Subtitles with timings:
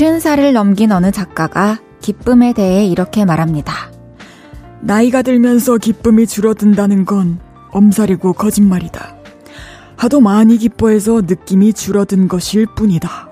[0.00, 3.92] 70살을 넘긴 어느 작가가 기쁨에 대해 이렇게 말합니다.
[4.80, 7.38] 나이가 들면서 기쁨이 줄어든다는 건
[7.70, 9.16] 엄살이고 거짓말이다.
[9.98, 13.28] 하도 많이 기뻐해서 느낌이 줄어든 것일 뿐이다.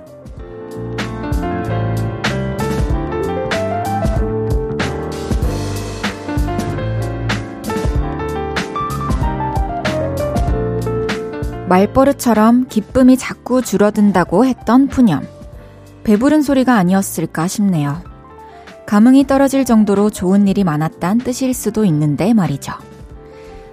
[11.67, 15.38] 말버릇처럼 기쁨이 자꾸 줄어든다고 했던 푸념.
[16.09, 18.03] 배부른 소리가 아니었을까 싶네요.
[18.87, 22.73] 감흥이 떨어질 정도로 좋은 일이 많았단 뜻일 수도 있는데 말이죠.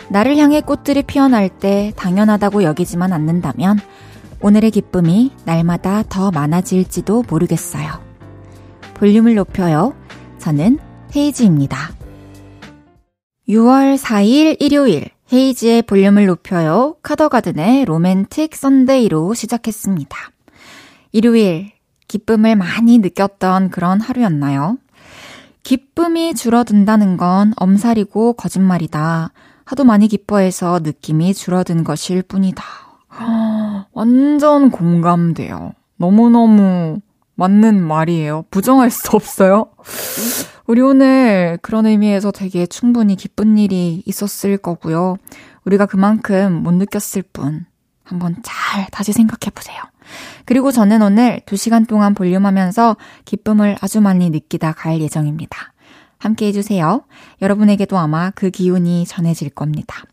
[0.09, 3.79] 나를 향해 꽃들이 피어날 때 당연하다고 여기지만 않는다면
[4.41, 8.03] 오늘의 기쁨이 날마다 더 많아질지도 모르겠어요.
[8.95, 9.95] 볼륨을 높여요.
[10.37, 10.79] 저는
[11.15, 11.95] 헤이즈입니다.
[13.47, 16.97] 6월 4일 일요일 헤이지의 볼륨을 높여요.
[17.01, 20.17] 카더가든의 로맨틱 선데이로 시작했습니다.
[21.13, 21.74] 일요일,
[22.15, 24.77] 기쁨을 많이 느꼈던 그런 하루였나요?
[25.63, 29.31] 기쁨이 줄어든다는 건 엄살이고 거짓말이다.
[29.65, 32.63] 하도 많이 기뻐해서 느낌이 줄어든 것일 뿐이다.
[33.91, 35.73] 완전 공감돼요.
[35.97, 37.01] 너무너무
[37.35, 38.45] 맞는 말이에요.
[38.49, 39.67] 부정할 수 없어요.
[40.67, 45.17] 우리 오늘 그런 의미에서 되게 충분히 기쁜 일이 있었을 거고요.
[45.65, 47.65] 우리가 그만큼 못 느꼈을 뿐
[48.05, 49.81] 한번 잘 다시 생각해 보세요.
[50.45, 55.73] 그리고 저는 오늘 2시간 동안 볼륨하면서 기쁨을 아주 많이 느끼다 갈 예정입니다.
[56.17, 57.03] 함께 해주세요.
[57.41, 60.03] 여러분에게도 아마 그 기운이 전해질 겁니다.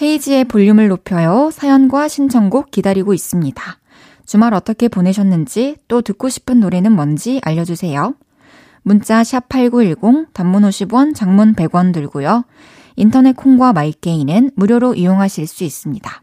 [0.00, 1.50] 헤이지의 볼륨을 높여요.
[1.52, 3.78] 사연과 신청곡 기다리고 있습니다.
[4.26, 8.14] 주말 어떻게 보내셨는지 또 듣고 싶은 노래는 뭔지 알려주세요.
[8.82, 12.44] 문자 샵 8910 단문 50원, 장문 100원 들고요.
[12.96, 16.22] 인터넷 콩과 마이케이는 무료로 이용하실 수 있습니다.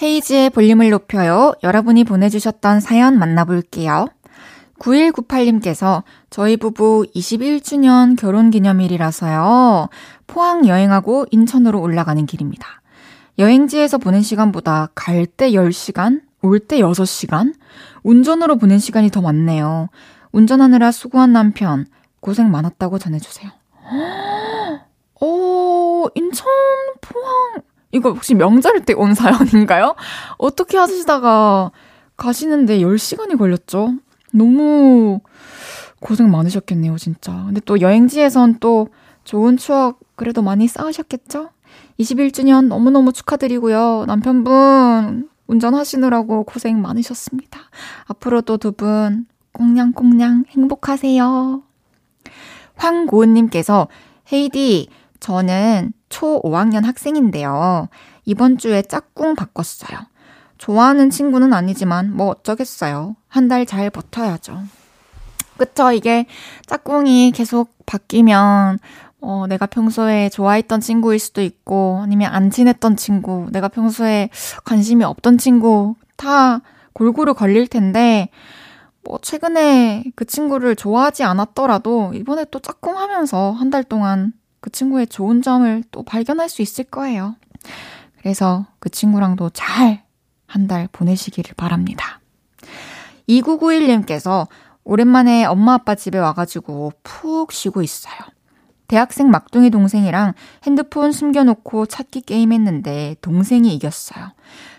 [0.00, 1.54] 헤이지의 볼륨을 높여요.
[1.62, 4.06] 여러분이 보내주셨던 사연 만나볼게요.
[4.78, 9.88] 9198님께서 저희 부부 21주년 결혼 기념일이라서요.
[10.28, 12.80] 포항 여행하고 인천으로 올라가는 길입니다.
[13.38, 17.54] 여행지에서 보낸 시간보다 갈 때 10시간, 올 때 6시간?
[18.04, 19.88] 운전으로 보낸 시간이 더 많네요.
[20.30, 21.86] 운전하느라 수고한 남편,
[22.20, 23.50] 고생 많았다고 전해주세요.
[25.20, 26.46] 어, 인천,
[27.00, 29.94] 포항, 이거 혹시 명절 때 온 사연인가요?
[30.36, 31.70] 어떻게 하시다가
[32.16, 33.94] 가시는데 10시간이 걸렸죠?
[34.32, 35.20] 너무
[36.00, 37.32] 고생 많으셨겠네요, 진짜.
[37.46, 38.88] 근데 또 여행지에선 또
[39.24, 41.50] 좋은 추억 그래도 많이 쌓으셨겠죠?
[41.98, 44.04] 21주년 너무너무 축하드리고요.
[44.06, 47.60] 남편분 운전하시느라고 고생 많으셨습니다.
[48.06, 51.62] 앞으로도 두 분 꽁냥꽁냥 행복하세요.
[52.76, 53.88] 황고은님께서
[54.32, 54.88] 헤이디,
[55.20, 57.88] 저는 초 5학년 학생인데요.
[58.24, 59.98] 이번 주에 짝꿍 바꿨어요.
[60.58, 63.16] 좋아하는 친구는 아니지만 뭐 어쩌겠어요.
[63.28, 64.62] 한 달 잘 버텨야죠.
[65.56, 65.92] 그쵸?
[65.92, 66.26] 이게
[66.66, 68.78] 짝꿍이 계속 바뀌면
[69.20, 74.28] 어, 내가 평소에 좋아했던 친구일 수도 있고, 아니면 안 친했던 친구, 내가 평소에
[74.64, 76.60] 관심이 없던 친구, 다
[76.92, 78.28] 골고루 걸릴 텐데,
[79.02, 84.32] 뭐, 최근에 그 친구를 좋아하지 않았더라도, 이번에 또 짝꿍하면서 한 달 동안
[84.68, 87.36] 그 친구의 좋은 점을 또 발견할 수 있을 거예요.
[88.18, 90.08] 그래서 그 친구랑도 잘
[90.48, 92.20] 한 달 보내시기를 바랍니다.
[93.28, 94.48] 2991님께서
[94.84, 98.16] 오랜만에 엄마 아빠 집에 와가지고 푹 쉬고 있어요.
[98.86, 100.32] 대학생 막둥이 동생이랑
[100.64, 104.32] 핸드폰 숨겨놓고 찾기 게임 했는데 동생이 이겼어요.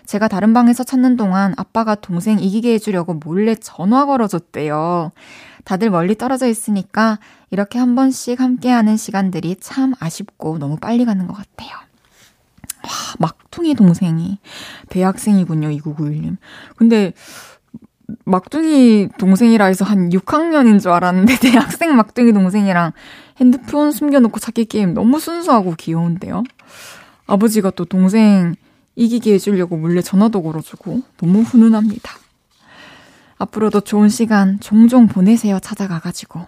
[0.06, 5.12] 제가 다른 방에서 찾는 동안 아빠가 동생 이기게 해주려고 몰래 전화 걸어줬대요.
[5.64, 7.20] 다들 멀리 떨어져 있으니까
[7.50, 11.70] 이렇게 한 번씩 함께하는 시간들이 참 아쉽고 너무 빨리 가는 것 같아요.
[12.82, 14.38] 와, 막둥이 동생이
[14.88, 16.36] 대학생이군요, 2991님.
[16.76, 17.12] 근데
[18.24, 22.92] 막둥이 동생이라 해서 한 6학년인 줄 알았는데 대학생 막둥이 동생이랑
[23.38, 26.44] 핸드폰 숨겨놓고 찾기 게임 너무 순수하고 귀여운데요.
[27.26, 28.54] 아버지가 또 동생
[28.96, 32.12] 이기게 해주려고 몰래 전화도 걸어주고 너무 훈훈합니다.
[33.38, 36.46] 앞으로도 좋은 시간 종종 보내세요 찾아가가지고.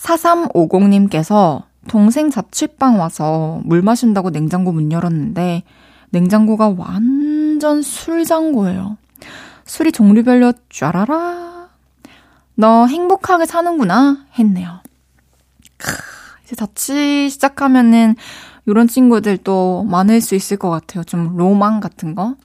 [0.00, 5.62] 4350님께서 동생 자취방 와서 물 마신다고 냉장고 문 열었는데
[6.10, 8.96] 냉장고가 완전 술장고예요.
[9.64, 11.68] 술이 종류별로 쫘라라.
[12.54, 14.80] 너 행복하게 사는구나 했네요.
[15.76, 15.96] 크,
[16.44, 18.16] 이제 자취 시작하면은
[18.66, 21.04] 이런 친구들 또 많을 수 있을 것 같아요.
[21.04, 22.36] 좀 로망 같은 거.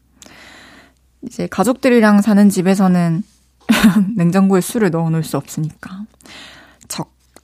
[1.23, 3.23] 이제 가족들이랑 사는 집에서는
[4.15, 6.05] 냉장고에 술을 넣어 놓을 수 없으니까.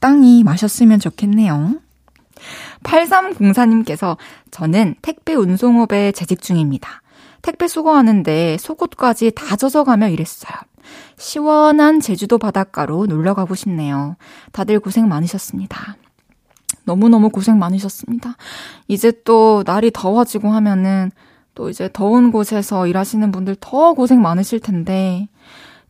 [0.02, 1.76] 적당히 마셨으면 좋겠네요.
[2.82, 4.18] 8304님께서
[4.50, 7.04] 저는 택배 운송업에 재직 중입니다.
[7.44, 10.54] 택배 수거하는데 속옷까지 다 젖어가며 일했어요.
[11.18, 14.16] 시원한 제주도 바닷가로 놀러 가고 싶네요.
[14.54, 15.98] 다들 고생 많으셨습니다.
[16.84, 18.38] 너무너무 고생 많으셨습니다.
[18.88, 21.12] 이제 또 날이 더워지고 하면은
[21.54, 25.28] 또 이제 더운 곳에서 일하시는 분들 더 고생 많으실 텐데,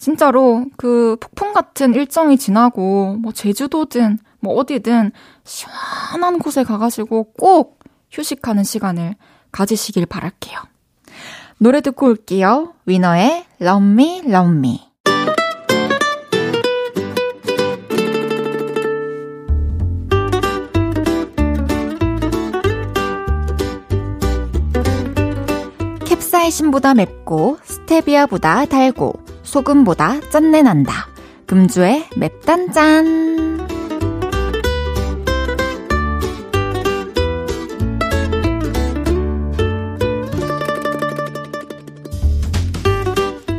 [0.02, 5.12] 진짜로 그 폭풍 같은 일정이 지나고, 뭐 제주도든, 뭐 어디든
[5.44, 7.78] 시원한 곳에 가가지고 꼭
[8.10, 9.14] 휴식하는 시간을
[9.52, 10.58] 가지시길 바랄게요.
[11.60, 12.74] 노래 듣고 올게요.
[12.88, 14.80] 위너의 Love Me, Love Me.
[26.06, 31.08] 캡사이신보다 맵고 스테비아보다 달고 소금보다 짠내 난다.
[31.46, 33.68] 금주의 맵단짠.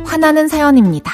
[0.05, 1.11] 화나는 사연입니다.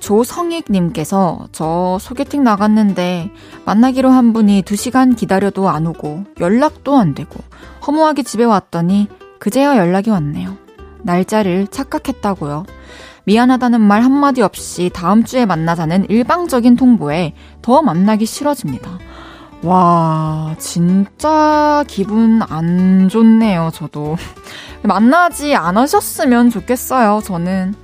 [0.00, 3.30] 조성익님께서 저 소개팅 나갔는데
[3.66, 7.38] 만나기로 한 분이 2시간 기다려도 안 오고 연락도 안 되고
[7.86, 9.08] 허무하게 집에 왔더니
[9.38, 10.56] 그제야 연락이 왔네요.
[11.02, 12.64] 날짜를 착각했다고요.
[13.28, 18.98] 미안하다는 말 한마디 없이 다음 주에 만나자는 일방적인 통보에 더 만나기 싫어집니다.
[19.64, 24.16] 와, 진짜 기분 안 좋네요, 저도.
[24.82, 27.74] 만나지 않으셨으면 좋겠어요, 저는.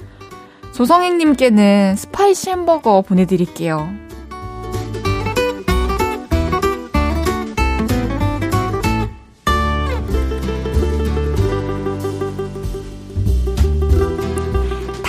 [0.73, 4.04] 조성익님께는 spicy 햄버거 보내드릴게요.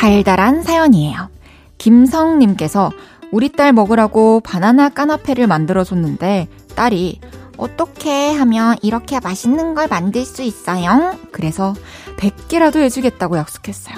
[0.06, 1.32] 달달한 사연이에요.
[1.80, 2.92] 김성님께서
[3.32, 7.22] 우리 딸 먹으라고 바나나 까나페를 만들어줬는데 딸이
[7.58, 11.18] 어떻게 하면 이렇게 맛있는 걸 만들 수 있어요?
[11.32, 11.74] 그래서
[12.18, 13.96] 100개라도 해주겠다고 약속했어요.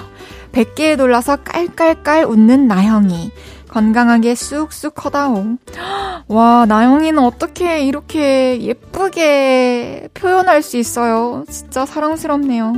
[0.52, 3.30] 100개에 놀라서 깔깔깔 웃는 나영이.
[3.68, 5.58] 건강하게 쑥쑥 커다오.
[6.28, 11.44] 와, 나영이는 어떻게 이렇게 예쁘게 표현할 수 있어요?
[11.50, 12.72] 진짜 사랑스럽네요.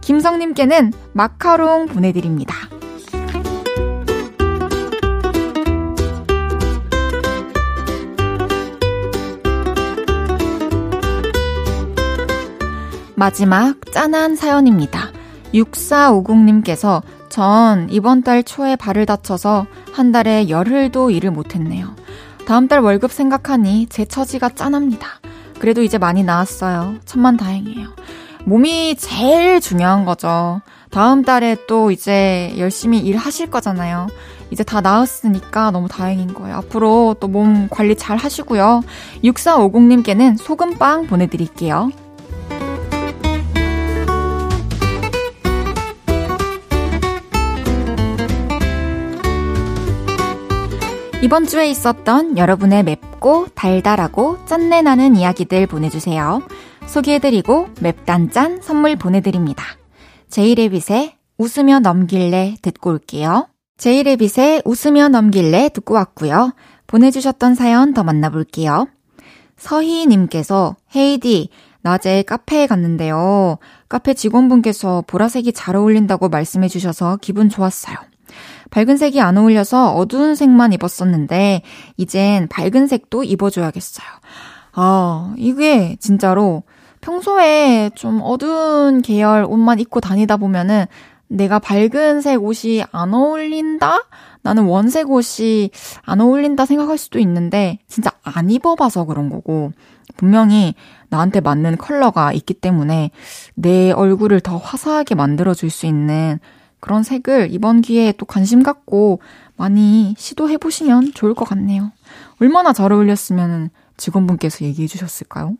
[0.00, 2.54] 김성님께는 마카롱 보내드립니다.
[13.18, 15.10] 마지막 짠한 사연입니다.
[15.52, 21.96] 6450님께서 전 이번 달 초에 발을 다쳐서 한 달에 열흘도 일을 못했네요.
[22.46, 25.20] 다음 달 월급 생각하니 제 처지가 짠합니다.
[25.58, 26.94] 그래도 이제 많이 나았어요.
[27.04, 27.88] 천만 다행이에요.
[28.44, 30.60] 몸이 제일 중요한 거죠.
[30.90, 34.08] 다음 달에 또 이제 열심히 일하실 거잖아요.
[34.50, 36.56] 이제 다 나았으니까 너무 다행인 거예요.
[36.56, 38.82] 앞으로 또 몸 관리 잘 하시고요.
[39.22, 41.90] 6450님께는 소금빵 보내드릴게요.
[51.20, 56.42] 이번 주에 있었던 여러분의 맵고 달달하고 짠내 나는 이야기들 보내주세요.
[56.88, 59.64] 소개해드리고 맵단짠 선물 보내드립니다.
[60.30, 63.48] 제이레빗의 웃으며 넘길래 듣고 올게요.
[63.76, 66.54] 제이레빗의 웃으며 넘길래 듣고 왔고요.
[66.86, 68.88] 보내주셨던 사연 더 만나볼게요.
[69.58, 71.50] 서희님께서 헤이디
[71.82, 73.58] 낮에 카페에 갔는데요.
[73.88, 77.96] 카페 직원분께서 보라색이 잘 어울린다고 말씀해 주셔서 기분 좋았어요.
[78.70, 81.62] 밝은 색이 안 어울려서 어두운 색만 입었었는데,
[81.96, 84.06] 이젠 밝은 색도 입어줘야겠어요.
[84.72, 86.62] 아, 이게 진짜로
[87.00, 90.86] 평소에 좀 어두운 계열 옷만 입고 다니다 보면은
[91.28, 94.04] 내가 밝은 색 옷이 안 어울린다?
[94.42, 95.70] 나는 원색 옷이
[96.02, 99.72] 안 어울린다 생각할 수도 있는데, 진짜 안 입어봐서 그런 거고,
[100.16, 100.74] 분명히
[101.10, 103.10] 나한테 맞는 컬러가 있기 때문에
[103.54, 106.38] 내 얼굴을 더 화사하게 만들어줄 수 있는
[106.80, 109.20] 그런 색을 이번 기회에 또 관심 갖고
[109.56, 111.92] 많이 시도해 보시면 좋을 것 같네요.
[112.40, 115.56] 얼마나 잘 어울렸으면 직원분께서 얘기해 주셨을까요?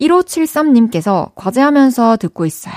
[0.00, 2.74] 1573님께서 과제하면서 듣고 있어요.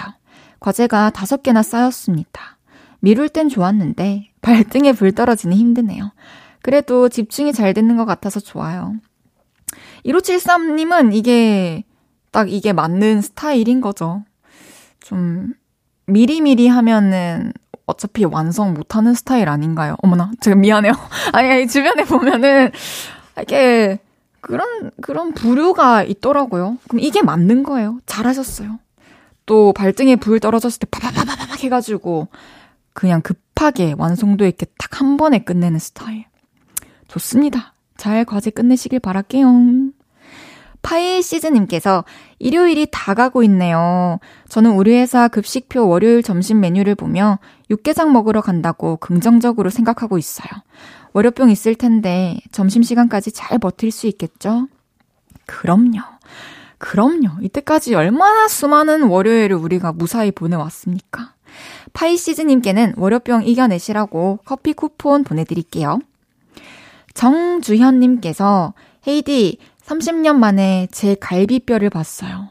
[0.60, 2.58] 과제가 다섯 개나 쌓였습니다.
[3.00, 6.12] 미룰 땐 좋았는데 발등에 불 떨어지니 힘드네요.
[6.62, 8.96] 그래도 집중이 잘 되는 것 같아서 좋아요.
[10.06, 11.84] 1573님은 이게
[12.32, 14.24] 딱 이게 맞는 스타일인 거죠.
[15.00, 15.54] 좀
[16.06, 17.54] 미리미리 하면은
[17.86, 19.96] 어차피 완성 못하는 스타일 아닌가요?
[20.02, 20.94] 어머나, 제가 미안해요.
[21.34, 22.72] 아니, 주변에 보면은,
[23.42, 24.00] 이게,
[24.44, 26.78] 그런, 그런 부류가 있더라고요.
[26.88, 28.00] 그럼 이게 맞는 거예요.
[28.06, 28.78] 잘하셨어요.
[29.46, 32.28] 또 발등에 불 떨어졌을 때 파파파파팍 해가지고,
[32.94, 36.26] 그냥 급하게 완성도 있게 딱 한 번에 끝내는 스타일.
[37.08, 37.74] 좋습니다.
[37.98, 39.48] 잘 과제 끝내시길 바랄게요.
[40.84, 42.04] 파일 시즈님께서
[42.40, 44.20] 일요일이 다 가고 있네요.
[44.50, 50.50] 저는 우리 회사 급식표 월요일 점심 메뉴를 보며 육개장 먹으러 간다고 긍정적으로 생각하고 있어요.
[51.14, 54.68] 월요병 있을 텐데 점심시간까지 잘 버틸 수 있겠죠?
[55.46, 56.00] 그럼요.
[56.78, 57.30] 그럼요.
[57.42, 61.34] 이때까지 얼마나 수많은 월요일을 우리가 무사히 보내왔습니까?
[61.94, 66.00] 파이 시즈님께는 월요병 이겨내시라고 커피 쿠폰 보내드릴게요.
[67.14, 68.74] 정주현님께서
[69.08, 72.50] 헤이디 30년 만에 제 갈비뼈를 봤어요.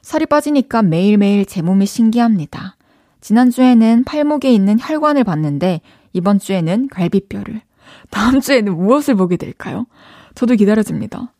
[0.00, 2.76] 살이 빠지니까 매일매일 제 몸이 신기합니다.
[3.20, 5.80] 지난주에는 팔목에 있는 혈관을 봤는데
[6.12, 7.65] 이번 주에는 갈비뼈를.
[8.10, 9.86] 다음 주에는 무엇을 보게 될까요?
[10.34, 11.32] 저도 기다려집니다.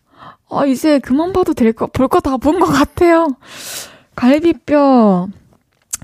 [0.50, 3.36] 아, 이제 그만 봐도 될 거, 볼 거 다 본 것 같아요.
[4.14, 5.28] 갈비뼈.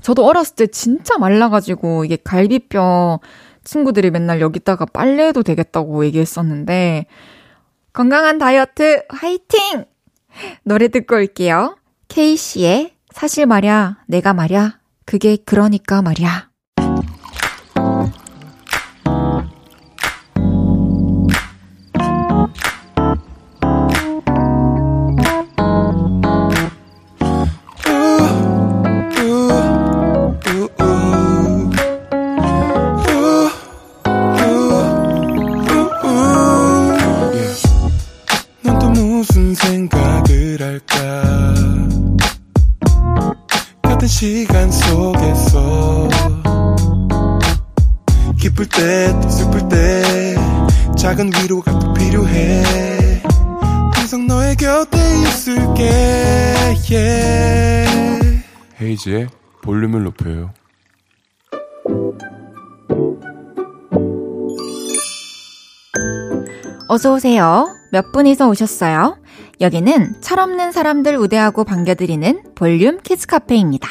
[0.01, 3.19] 저도 어렸을 때 진짜 말라가지고 이게 갈비뼈
[3.63, 7.05] 친구들이 맨날 여기다가 빨래해도 되겠다고 얘기했었는데
[7.93, 9.85] 건강한 다이어트 화이팅!
[10.63, 11.77] 노래 듣고 올게요.
[12.09, 16.49] 케이씨의 사실 말야, 내가 말야, 그게 그러니까 말야.
[59.03, 59.27] 헤이즈의
[59.61, 60.53] 볼륨을 높여요.
[66.87, 67.67] 어서오세요.
[67.91, 69.17] 몇 분이서 오셨어요?
[69.61, 73.87] 여기는 철없는 사람들 우대하고 반겨드리는 볼륨 키즈 카페입니다.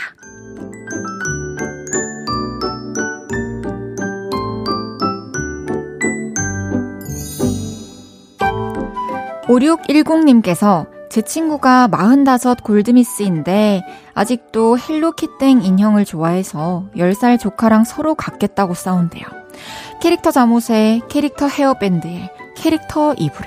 [9.46, 19.26] 5610님께서 제 친구가 45 골드미스인데 아직도 헬로키땡 인형을 좋아해서 10살 조카랑 서로 갖겠다고 싸운대요.
[20.00, 23.46] 캐릭터 잠옷에 캐릭터 헤어밴드에 캐릭터 이불에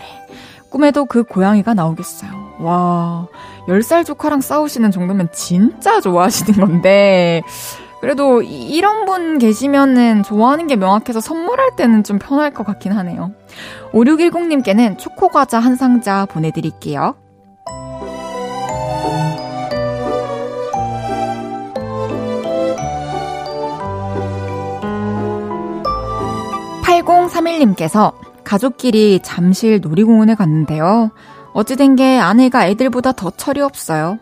[0.70, 2.30] 꿈에도 그 고양이가 나오겠어요.
[2.60, 3.26] 와,
[3.68, 7.42] 10살 조카랑 싸우시는 정도면 진짜 좋아하시는 건데
[8.00, 13.32] 그래도 이런 분 계시면은 좋아하는 게 명확해서 선물할 때는 좀 편할 것 같긴 하네요.
[13.92, 17.16] 5610님께는 초코과자 한 상자 보내드릴게요.
[27.26, 28.14] 8031님께서
[28.44, 31.12] 가족끼리 잠실 놀이공원에 갔는데요.
[31.54, 34.20] 어찌된 게 아내가 애들보다 더 철이 없어요.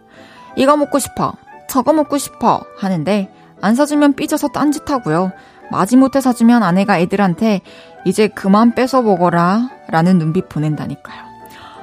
[0.55, 1.33] 이거 먹고 싶어.
[1.67, 2.63] 저거 먹고 싶어.
[2.77, 3.29] 하는데
[3.61, 5.31] 안 사주면 삐져서 딴짓하고요.
[5.71, 7.61] 마지못해 사주면 아내가 애들한테
[8.05, 9.69] 이제 그만 뺏어 먹어라.
[9.89, 11.23] 라는 눈빛 보낸다니까요.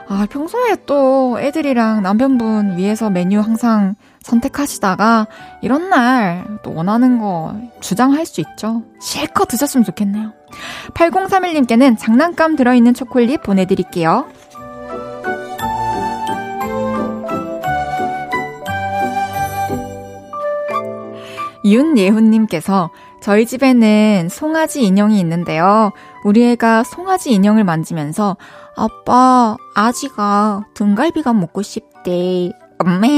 [0.09, 5.27] 아, 평소에 또 애들이랑 남편분 위해서 메뉴 항상 선택하시다가
[5.63, 8.83] 이런 날 또 원하는 거 주장할 수 있죠.
[9.01, 10.33] 실컷 드셨으면 좋겠네요.
[10.95, 14.27] 8031님께는 장난감 들어있는 초콜릿 보내드릴게요.
[21.65, 25.93] 윤예훈님께서 저희 집에는 송아지 인형이 있는데요.
[26.25, 28.37] 우리 애가 송아지 인형을 만지면서
[28.77, 32.51] 아빠, 아지가 등갈비가 먹고 싶대.
[32.81, 33.09] 엄매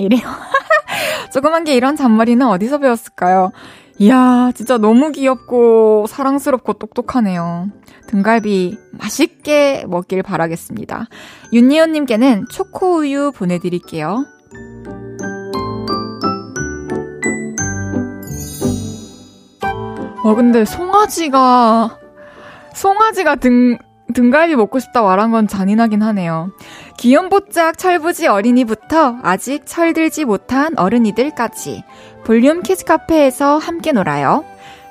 [0.00, 0.22] 이래요.
[1.32, 3.52] 조그만 게 이런 잔머리는 어디서 배웠을까요?
[4.00, 7.68] 이야, 진짜 너무 귀엽고 사랑스럽고 똑똑하네요.
[8.06, 11.06] 등갈비 맛있게 먹길 바라겠습니다.
[11.52, 14.24] 윤예원님께는 초코우유 보내드릴게요.
[20.24, 21.98] 와, 근데 송아지가,
[22.74, 23.78] 송아지가 등,
[24.14, 26.50] 등갈비 먹고 싶다 말한 건 잔인하긴 하네요.
[26.98, 31.84] 귀염뽀짝 철부지 어린이부터 아직 철들지 못한 어른이들까지
[32.24, 34.44] 볼륨 키즈 카페에서 함께 놀아요.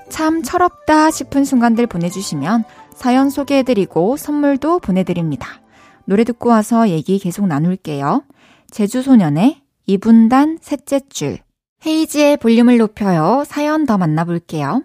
[0.10, 2.64] 참 철없다 싶은 순간들 보내주시면
[2.96, 5.62] 사연 소개해드리고 선물도 보내드립니다.
[6.06, 8.24] 노래 듣고 와서 얘기 계속 나눌게요.
[8.72, 11.40] 제주소년의 이분단 셋째 줄
[11.86, 13.44] 헤이즈의 볼륨을 높여요.
[13.46, 14.84] 사연 더 만나볼게요.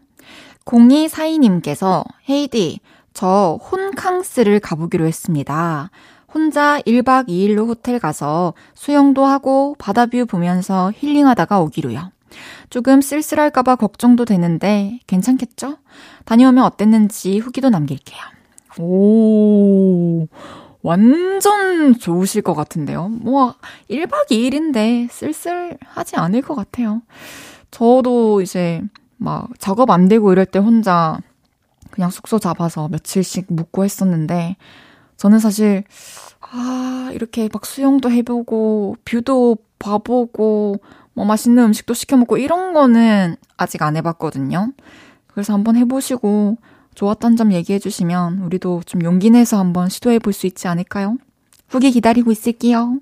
[0.64, 2.80] 0242님께서 헤이디,
[3.12, 5.90] 저 혼캉스를 가보기로 했습니다.
[6.32, 12.10] 혼자 1박 2일로 호텔 가서 수영도 하고 바다뷰 보면서 힐링하다가 오기로요.
[12.70, 15.76] 조금 쓸쓸할까봐 걱정도 되는데 괜찮겠죠?
[16.24, 18.20] 다녀오면 어땠는지 후기도 남길게요.
[18.78, 20.26] 오,
[20.80, 23.08] 완전 좋으실 것 같은데요.
[23.08, 23.54] 뭐,
[23.90, 27.02] 1박 2일인데 쓸쓸하지 않을 것 같아요.
[27.70, 28.80] 저도 이제
[29.18, 31.18] 막 작업 안 되고 이럴 때 혼자
[31.92, 34.56] 그냥 숙소 잡아서 며칠씩 묵고 했었는데,
[35.16, 35.84] 저는 사실,
[36.40, 40.76] 아, 이렇게 막 수영도 해보고, 뷰도 봐보고,
[41.14, 44.72] 뭐 맛있는 음식도 시켜 먹고, 이런 거는 아직 안 해봤거든요.
[45.28, 46.56] 그래서 한번 해보시고,
[46.94, 51.16] 좋았던 점 얘기해 주시면 우리도 좀 용기 내서 한번 시도해 볼 수 있지 않을까요?
[51.68, 52.98] 후기 기다리고 있을게요.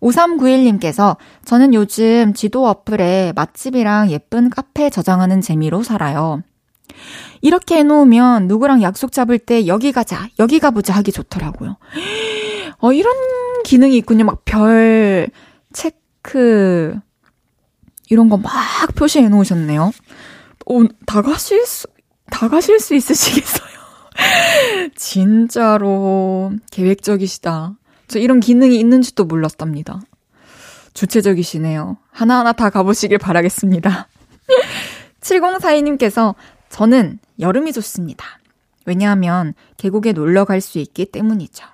[0.00, 6.42] 5391님께서 저는 요즘 지도 어플에 맛집이랑 예쁜 카페 저장하는 재미로 살아요.
[7.40, 11.76] 이렇게 해놓으면 누구랑 약속 잡을 때 여기 가자, 여기 가보자 하기 좋더라고요.
[12.78, 13.14] 어, 이런
[13.64, 14.24] 기능이 있군요.
[14.24, 15.28] 막 별,
[15.72, 16.98] 체크,
[18.08, 18.52] 이런 거 막
[18.94, 19.92] 표시해 놓으셨네요.
[20.66, 21.86] 어, 다 가실 수,
[22.30, 23.70] 다 가실 수 있으시겠어요?
[24.96, 27.74] 진짜로 계획적이시다.
[28.08, 30.00] 저 이런 기능이 있는지도 몰랐답니다.
[30.94, 31.98] 주체적이시네요.
[32.10, 34.08] 하나하나 다 가보시길 바라겠습니다.
[35.20, 36.34] 7042님께서
[36.70, 38.24] 저는 여름이 좋습니다.
[38.86, 41.66] 왜냐하면 계곡에 놀러 갈 수 있기 때문이죠.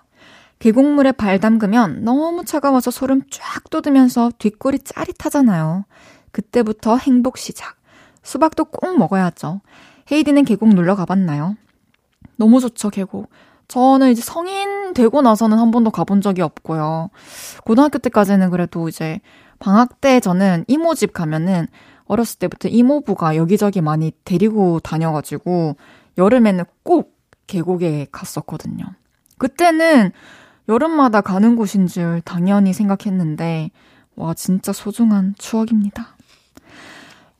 [0.59, 5.85] 계곡물에 발 담그면 너무 차가워서 소름 쫙 돋으면서 뒷골이 짜릿하잖아요.
[6.33, 7.77] 그때부터 행복 시작.
[8.23, 9.61] 수박도 꼭 먹어야죠.
[10.11, 11.57] 헤이디는 계곡 놀러 가봤나요?
[12.37, 13.31] 너무 좋죠, 계곡.
[13.69, 17.11] 저는 이제 성인 되고 나서는 한 번도 가본 적이 없고요.
[17.65, 19.21] 고등학교 때까지는 그래도 이제
[19.59, 21.67] 방학 때 저는 이모 집 가면은
[22.07, 25.77] 어렸을 때부터 이모부가 여기저기 많이 데리고 다녀가지고
[26.19, 27.17] 여름에는 꼭
[27.47, 28.85] 계곡에 갔었거든요.
[29.39, 30.13] 그때는
[30.69, 33.71] 여름마다 가는 곳인 줄 당연히 생각했는데,
[34.17, 36.17] 와, 진짜 소중한 추억입니다.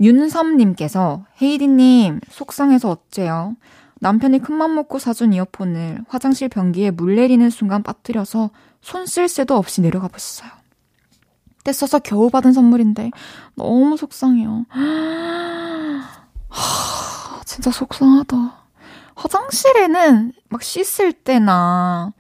[0.01, 3.57] 윤섬님께서, 헤이디님, 속상해서 어째요?
[4.01, 8.51] 남편이 큰맘 먹고 사준 이어폰을 화장실 변기에 물 내리는 순간 빠뜨려서
[8.83, 10.51] 손 쓸 새도 없이 내려가 버렸어요.
[11.67, 13.11] 떼써서 겨우 받은 선물인데
[13.57, 14.67] 너무 속상해요.
[16.49, 18.37] 하, 진짜 속상하다.
[19.17, 22.13] 화장실에는 막 씻을 때나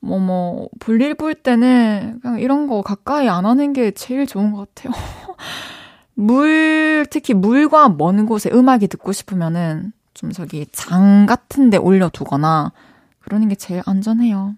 [0.00, 4.74] 뭐, 뭐, 볼일 볼 때는 그냥 이런 거 가까이 안 하는 게 제일 좋은 것
[4.74, 4.92] 같아요.
[6.12, 12.72] 물, 특히 물과 먼 곳에 음악이 듣고 싶으면은 좀 저기 장 같은 데 올려두거나
[13.20, 14.54] 그러는 게 제일 안전해요.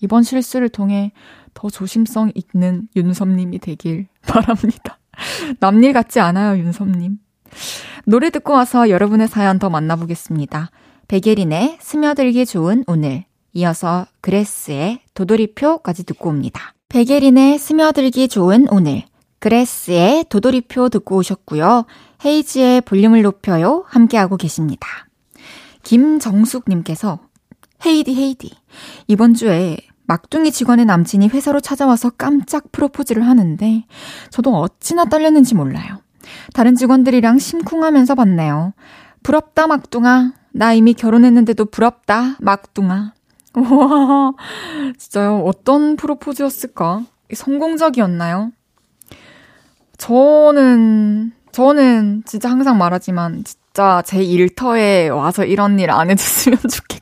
[0.00, 1.12] 이번 실수를 통해
[1.54, 4.98] 더 조심성 있는 윤섭님이 되길 바랍니다.
[5.60, 7.18] 남일 같지 않아요, 윤섭님.
[8.04, 10.70] 노래 듣고 와서 여러분의 사연 더 만나보겠습니다.
[11.08, 13.24] 백예린의 스며들기 좋은 오늘.
[13.52, 16.74] 이어서 그레스의 도돌이표까지 듣고 옵니다.
[16.88, 19.02] 백예린의 스며들기 좋은 오늘.
[19.38, 21.84] 그레스의 도돌이표 듣고 오셨고요.
[22.24, 23.84] 헤이지의 볼륨을 높여요.
[23.88, 24.86] 함께하고 계십니다.
[25.82, 27.18] 김정숙님께서
[27.84, 28.52] 헤이디 헤이디
[29.08, 33.84] 이번 주에 막둥이 직원의 남친이 회사로 찾아와서 깜짝 프로포즈를 하는데
[34.30, 35.98] 저도 어찌나 떨렸는지 몰라요.
[36.54, 38.72] 다른 직원들이랑 심쿵하면서 봤네요.
[39.22, 40.32] 부럽다 막둥아.
[40.52, 43.12] 나 이미 결혼했는데도 부럽다 막둥아.
[43.54, 44.32] 와
[44.98, 45.42] 진짜요?
[45.44, 47.02] 어떤 프로포즈였을까?
[47.34, 48.52] 성공적이었나요?
[49.98, 57.01] 저는 저는 진짜 항상 말하지만 진짜 제 일터에 와서 이런 일 안 해줬으면 좋겠고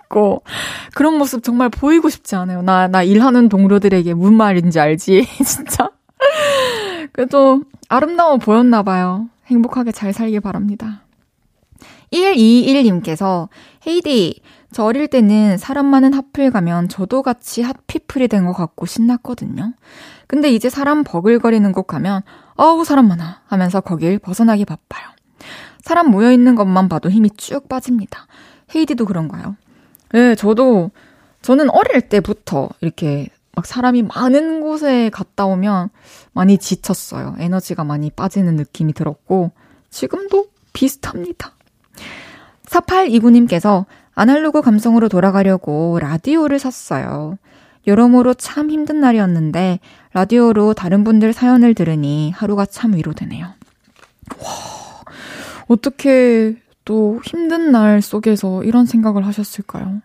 [0.95, 2.63] 그런 모습 정말 보이고 싶지 않아요.
[2.63, 5.27] 나, 나 일하는 동료들에게 무슨 말인지 알지?
[5.45, 5.91] 진짜.
[7.13, 9.29] 그래도 아름다워 보였나 봐요.
[9.47, 11.03] 행복하게 잘 살길 바랍니다.
[12.13, 13.49] 121님께서
[13.87, 14.41] 헤이디
[14.73, 19.75] 저 어릴 때는 사람 많은 하플 가면 저도 같이 핫피플이 된 것 같고 신났거든요.
[20.27, 22.23] 근데 이제 사람 버글거리는 곳 가면
[22.57, 25.07] 어우 사람 많아 하면서 거길 벗어나기 바빠요.
[25.81, 28.27] 사람 모여있는 것만 봐도 힘이 쭉 빠집니다.
[28.75, 29.57] 헤이디도 그런가요?
[30.13, 30.91] 네, 저도
[31.43, 35.91] 저는 어릴 때부터 이렇게 막 사람이 많은 곳에 갔다 오면
[36.33, 37.37] 많이 지쳤어요.
[37.39, 39.51] 에너지가 많이 빠지는 느낌이 들었고
[39.91, 41.53] 지금도 비슷합니다.
[42.67, 47.39] 4829님께서 아날로그 감성으로 돌아가려고 라디오를 샀어요.
[47.87, 49.81] 여러모로 참 힘든 날이었는데
[50.13, 53.47] 라디오로 다른 분들 사연을 들으니 하루가 참 위로되네요.
[53.47, 54.53] 와,
[55.69, 60.01] 어떻게 또 힘든 날 속에서 이런 생각을 하셨을까요?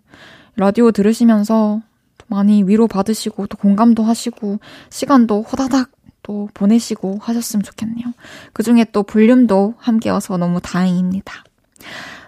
[0.55, 1.81] 라디오 들으시면서
[2.27, 4.59] 많이 위로 받으시고 또 공감도 하시고
[4.89, 5.91] 시간도 호다닥
[6.23, 8.05] 또 보내시고 하셨으면 좋겠네요.
[8.51, 11.43] 그 중에 또 볼륨도 함께여서 너무 다행입니다.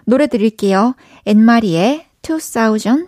[0.04, 0.94] 노래 드릴게요.
[1.26, 2.98] 엔마리의 2002.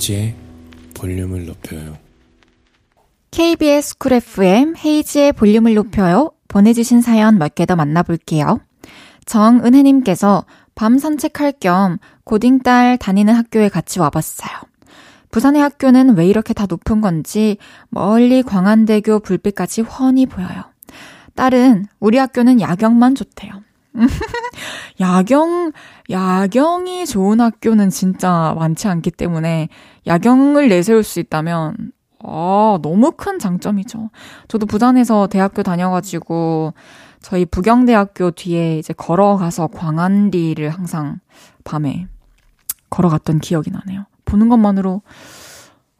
[0.00, 0.34] 헤이지의
[0.94, 1.98] 볼륨을 높여요.
[3.30, 6.32] KBS 쿨 FM 헤이지의 볼륨을 높여요.
[6.48, 8.60] 보내주신 사연 몇 개 더 만나볼게요.
[9.26, 14.50] 정은혜님께서 밤 산책할 겸 고딩딸 다니는 학교에 같이 와봤어요.
[15.30, 17.58] 부산의 학교는 왜 이렇게 다 높은 건지
[17.90, 20.64] 멀리 광안대교 불빛까지 훤히 보여요.
[21.36, 23.62] 딸은 우리 학교는 야경만 좋대요.
[25.00, 25.72] 야경,
[26.10, 29.68] 야경이 좋은 학교는 진짜 많지 않기 때문에
[30.06, 34.10] 야경을 내세울 수 있다면, 아, 너무 큰 장점이죠.
[34.48, 36.74] 저도 부산에서 대학교 다녀가지고,
[37.22, 41.20] 저희 부경대학교 뒤에 이제 걸어가서 광안리를 항상
[41.64, 42.06] 밤에
[42.88, 44.06] 걸어갔던 기억이 나네요.
[44.24, 45.02] 보는 것만으로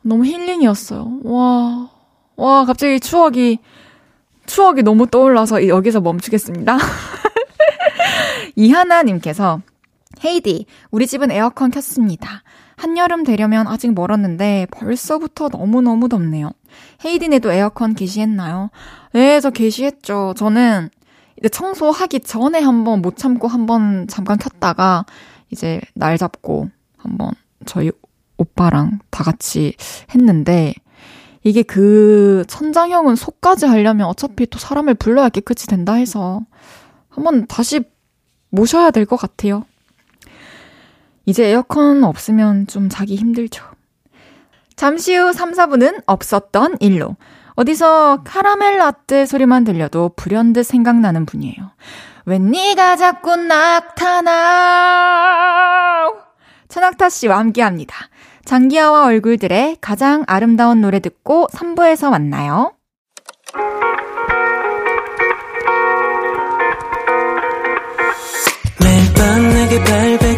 [0.02, 1.20] 너무 힐링이었어요.
[1.24, 1.90] 와,
[2.36, 3.58] 와, 갑자기 추억이,
[4.46, 6.78] 추억이 너무 떠올라서 여기서 멈추겠습니다.
[8.56, 9.60] 이하나님께서
[10.24, 12.42] 헤이디, 우리 집은 에어컨 켰습니다.
[12.80, 16.50] 한여름 되려면 아직 멀었는데 벌써부터 너무너무 덥네요.
[17.04, 18.70] 헤이디네도 에어컨 게시했나요?
[19.12, 20.32] 네, 저 게시했죠.
[20.36, 20.88] 저는
[21.38, 25.04] 이제 청소하기 전에 한번 못 참고 한번 잠깐 켰다가
[25.50, 27.32] 이제 날 잡고 한번
[27.66, 27.90] 저희
[28.38, 29.74] 오빠랑 다 같이
[30.14, 30.72] 했는데
[31.42, 36.40] 이게 그 천장형은 속까지 하려면 어차피 또 사람을 불러야 깨끗이 된다 해서
[37.10, 37.82] 한번 다시
[38.50, 39.64] 모셔야 될 것 같아요.
[41.26, 43.64] 이제 에어컨 없으면 좀 자기 힘들죠.
[44.76, 47.16] 잠시 후 3, 4분은 없었던 일로.
[47.54, 51.72] 어디서 카라멜 라떼 소리만 들려도 불현듯 생각나는 분이에요.
[52.24, 54.30] 웬 네가 자꾸 나타나.
[56.68, 58.08] 천낙타 씨와 함께 합니다.
[58.44, 62.72] 장기하와 얼굴들의 가장 아름다운 노래 듣고 3부에서 만나요.
[68.82, 70.09] 매일 밤 내게 발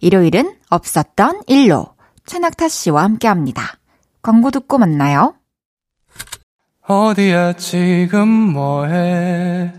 [0.00, 1.94] 일요일은 없었던 일로
[2.26, 3.78] 최낙타 씨와 함께 합니다.
[4.22, 5.34] 광고 듣고 만나요.
[6.86, 9.72] 어디야 지금 뭐해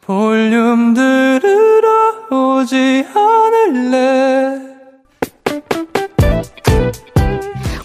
[0.00, 4.74] 볼륨 들으러 오지 않을래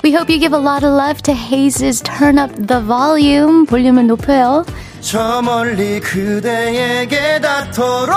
[0.04, 3.66] We hope you give a lot of love to Heize's Turn Up the Volume.
[3.66, 4.66] 볼륨을 높여요.
[5.02, 8.16] 저 멀리 그대에게 닿도록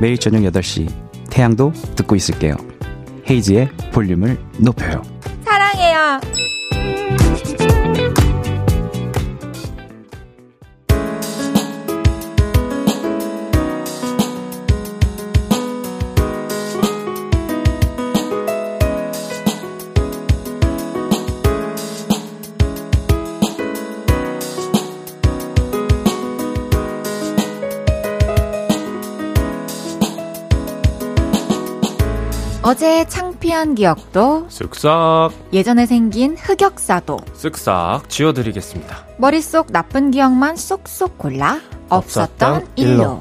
[0.00, 0.88] 매일 저녁 8시
[1.30, 2.56] 태양도 듣고 있을게요.
[3.28, 5.02] 헤이지의 볼륨을 높여요.
[5.44, 6.20] 사랑해요.
[32.68, 42.68] 어제 창피한 기억도 쓱싹 예전에 생긴 흑역사도 쓱싹 지워드리겠습니다 머릿속 나쁜 기억만 쏙쏙 골라 없었던.
[42.76, 43.20] 일로.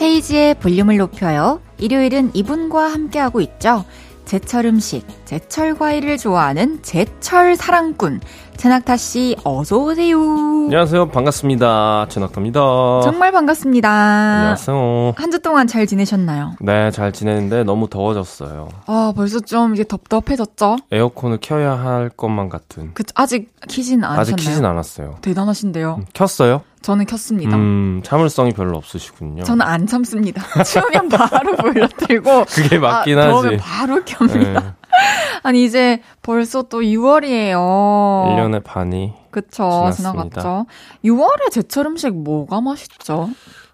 [0.00, 1.60] 헤이지의 볼륨을 높여요.
[1.78, 3.84] 일요일은 이분과 함께하고 있죠.
[4.24, 8.20] 제철 음식, 제철 과일을 좋아하는 제철 사랑꾼
[8.56, 10.18] 최낙타 씨 어서 오세요.
[10.18, 11.08] 안녕하세요.
[11.10, 12.06] 반갑습니다.
[12.08, 12.60] 최낙타입니다.
[13.02, 13.88] 정말 반갑습니다.
[13.90, 15.12] 안녕하세요.
[15.16, 16.52] 한 주 동안 잘 지내셨나요?
[16.60, 18.68] 네, 잘 지내는데 너무 더워졌어요.
[18.86, 20.76] 아, 벌써 좀 이게 덥덥해졌죠?
[20.90, 22.92] 에어컨을 켜야 할 것만 같은.
[22.94, 24.20] 그 아직 키진 않으셨나요?
[24.20, 25.16] 아직 키진 않았어요.
[25.22, 25.96] 대단하신데요.
[25.98, 26.62] 음, 켰어요?
[26.84, 27.56] 저는 켰습니다.
[27.56, 29.42] 음, 참을성이 별로 없으시군요.
[29.44, 30.42] 저는 안 참습니다.
[30.62, 33.56] 추우면 바로 불러들고 그게 맞긴 아, 하지.
[33.56, 34.60] 바로 켭니다.
[34.60, 34.72] 네.
[35.42, 37.54] 아니 이제 벌써 또 6월이에요.
[37.56, 40.42] 1년의 반이 그쵸 지났습니다.
[40.42, 40.66] 지나갔죠.
[41.02, 43.30] 6월에 제철 음식 뭐가 맛있죠?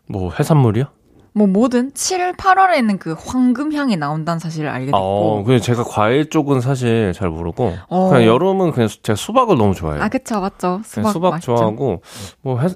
[0.06, 0.84] 뭐 해산물이요?
[1.32, 5.44] 뭐 뭐든 7, 8월에는 그 황금 향이 나온다는 사실을 알게 어, 됐고.
[5.44, 8.08] 그냥 제가 과일 쪽은 사실 잘 모르고 어.
[8.10, 10.00] 그냥 여름은 그냥 제가 수박을 너무 좋아해요.
[10.00, 10.80] 아 그쵸 맞죠.
[10.84, 11.56] 수박, 수박 맛있죠.
[11.56, 12.02] 좋아하고
[12.42, 12.70] 뭐 해, 야,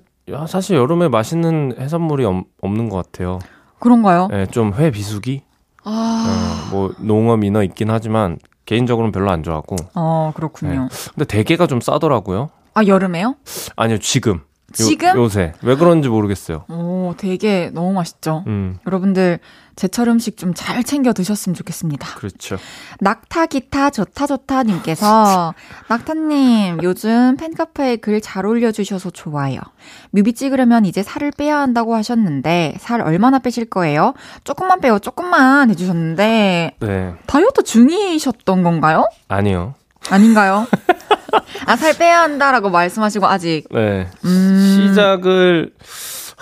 [0.48, 3.38] 사실 여름에 맛있는 해산물이 없, 없는 것 같아요.
[3.78, 4.28] 그런가요?
[4.30, 5.42] 네, 좀 회 비수기,
[5.84, 9.76] 아, 어, 뭐 농어 민어 있긴 하지만 개인적으로는 별로 안 좋아하고.
[9.94, 10.88] 어 그렇군요.
[11.14, 12.50] 근데 대게가 좀 싸더라고요.
[12.74, 13.36] 아 여름에요?
[13.76, 14.36] 아니요, 지금.
[14.36, 14.40] 요-
[14.72, 15.14] 지금?
[15.16, 16.64] 요새 왜 그런지 모르겠어요.
[16.70, 18.42] 오 되게 너무 맛있죠.
[18.46, 19.38] 음, 여러분들
[19.76, 22.14] 제철 음식 좀 잘 챙겨 드셨으면 좋겠습니다.
[22.16, 22.56] 그렇죠.
[23.00, 25.52] 낙타 기타 좋다 좋다 님께서
[25.88, 29.58] 낙타님 요즘 팬카페에 글 잘 올려주셔서 좋아요.
[30.12, 34.14] 뮤비 찍으려면 이제 살을 빼야 한다고 하셨는데 살 얼마나 빼실 거예요?
[34.44, 39.06] 조금만 빼요 조금만 해주셨는데 네, 다이어트 중이셨던 건가요?
[39.28, 39.74] 아니요.
[40.10, 40.66] 아닌가요?
[41.66, 45.72] 아 살 빼야 한다라고 말씀하시고 아직 네, 음, 시작을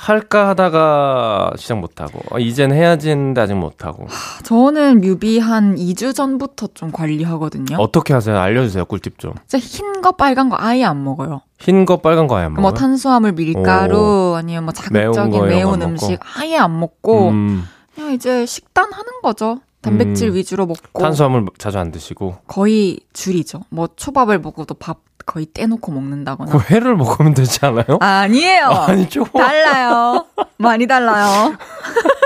[0.06, 4.08] 할까 하다가 시작 못하고 아, 이젠 해야지 했는데 아직 못하고
[4.42, 7.76] 저는 뮤비 한 2주 전부터 좀 관리하거든요.
[7.78, 8.36] 어떻게 하세요?
[8.36, 11.42] 알려주세요 꿀팁 좀 진짜 흰 거 빨간 거 아예 안 먹어요.
[11.60, 12.62] 흰 거 빨간 거 아예 안 먹어요?
[12.62, 17.62] 뭐 탄수화물, 밀가루 아니면 뭐 매운 자극적인 매운, 거 음식 아예 안 먹고 음,
[17.94, 19.60] 그냥 이제 식단 하는 거죠.
[19.82, 20.34] 단백질 음.
[20.34, 23.62] 위주로 먹고 탄수화물 자주 안 드시고 거의 줄이죠.
[23.68, 26.50] 뭐 초밥을 먹어도 밥 거의 떼놓고 먹는다거나.
[26.50, 27.98] 그 회를 먹으면 되지 않아요?
[28.00, 28.66] 아니에요.
[28.88, 30.26] 아니 좀 달라요.
[30.56, 31.56] 많이 달라요.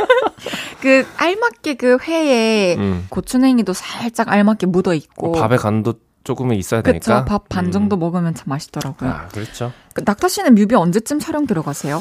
[0.81, 3.07] 그 알맞게 그 회에 음.
[3.11, 7.71] 고추냉이도 살짝 알맞게 묻어 있고 밥에 간도 조금 있어야 그쵸 되니까 밥반 음.
[7.73, 9.11] 정도 먹으면 참 맛있더라고요.
[9.11, 9.73] 아 그렇죠.
[9.95, 12.01] 그 낙타 씨는 뮤비 언제쯤 촬영 들어가세요?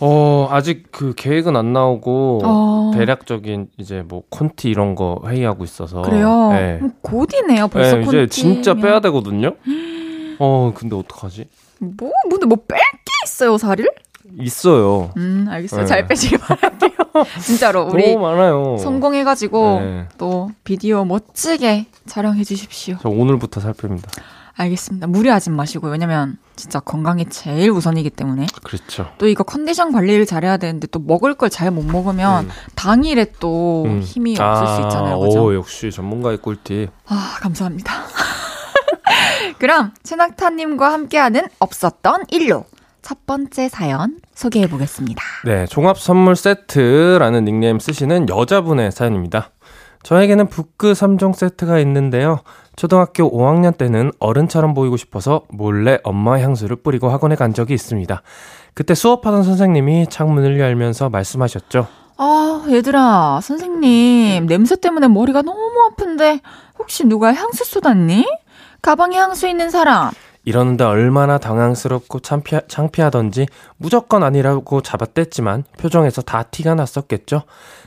[0.00, 2.90] 어 아직 그 계획은 안 나오고 어.
[2.94, 6.50] 대략적인 이제 뭐 콘티 이런 거 회의하고 있어서 그래요.
[6.52, 6.80] 네.
[7.02, 7.68] 곧이네요.
[7.68, 8.74] 벌써 네, 이제 진짜.
[8.74, 9.54] 빼야 되거든요.
[10.38, 11.48] 어 근데 어떡하지?
[11.78, 13.88] 뭐 근데 뭐 뺄 게 있어요 살을?
[14.40, 15.12] 있어요.
[15.16, 15.82] 음 알겠어요.
[15.82, 15.86] 네.
[15.86, 16.90] 잘 빼시길 바랄게요.
[17.40, 18.76] 진짜로 우리 너무 많아요.
[18.78, 20.08] 성공해가지고 네.
[20.18, 22.96] 또 비디오 멋지게 촬영해 주십시오.
[23.00, 24.08] 저 오늘부터 살 뺍니다.
[24.56, 25.06] 알겠습니다.
[25.06, 29.10] 무리하지 마시고 왜냐면 진짜 건강이 제일 우선이기 때문에 그렇죠.
[29.18, 32.50] 또 이거 컨디션 관리를 잘해야 되는데 또 먹을 걸 잘 못 먹으면 음.
[32.74, 34.00] 당일에 또 음.
[34.00, 35.18] 힘이 없을 수 있잖아요.
[35.20, 35.44] 그죠?
[35.44, 36.90] 오, 역시 전문가의 꿀팁.
[37.06, 37.92] 아, 감사합니다.
[39.58, 42.64] 그럼 최낙타님과 함께하는 없었던 일로
[43.02, 45.22] 첫 번째 사연 소개해 보겠습니다.
[45.44, 49.50] 네, 종합 선물 세트라는 닉네임 쓰시는 여자분의 사연입니다.
[50.02, 52.40] 저에게는 북그 3종 세트가 있는데요.
[52.76, 58.22] 초등학교 5학년 때는 어른처럼 보이고 싶어서 몰래 엄마 향수를 뿌리고 학원에 간 적이 있습니다.
[58.74, 61.86] 그때 수업하던 선생님이 창문을 열면서 말씀하셨죠.
[62.18, 65.58] 아, 얘들아, 선생님, 냄새 때문에 머리가 너무
[65.90, 66.40] 아픈데
[66.78, 68.26] 혹시 누가 향수 쏟았니?
[68.82, 70.10] 가방에 향수 있는 사람.
[70.44, 73.46] 이러는데 얼마나 당황스럽고 창피하, 창피하던지
[73.78, 77.42] 무조건 아니라고 잡아댔지만 표정에서 다 티가 났었겠죠.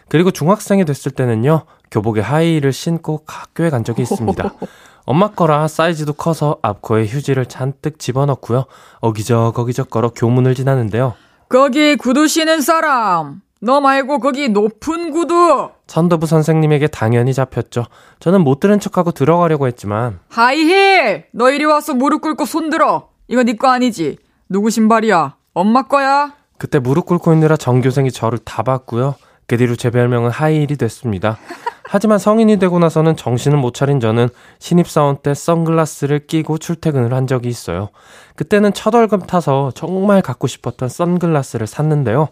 [0.10, 4.54] 그리고 중학생이 됐을 때는요, 교복에 하이힐을 신고 학교에 간 적이 있습니다.
[5.06, 8.66] 엄마 거라 사이즈도 커서 앞코에 휴지를 잔뜩 집어넣고요.
[9.00, 11.16] 어기적 어기적 걸어 교문을 지나는데요.
[11.50, 13.42] 거기 구두 신은 사람.
[13.62, 15.70] 너 말고 거기 높은 구두.
[15.88, 17.86] 선도부 선생님에게 당연히 잡혔죠.
[18.20, 21.26] 저는 못 들은 척하고 들어가려고 했지만 하이힐!
[21.34, 23.10] 너 이리 와서 무릎 꿇고 손 들어.
[23.28, 24.18] 이거 네 거 아니지?
[24.48, 25.36] 누구 신발이야?
[25.54, 26.34] 엄마 거야?
[26.58, 29.16] 그때 무릎 꿇고 있느라 전교생이 저를 다 봤고요.
[29.50, 31.40] 그 뒤로 제 별명은 하이힐이 됐습니다.
[31.84, 37.50] 하지만 성인이 되고 나서는 정신을 못 차린 저는 신입사원 때 선글라스를 끼고 출퇴근을 한 적이
[37.50, 37.90] 있어요.
[38.36, 42.28] 그때는 첫 월급 타서 정말 갖고 싶었던 선글라스를 샀는데요.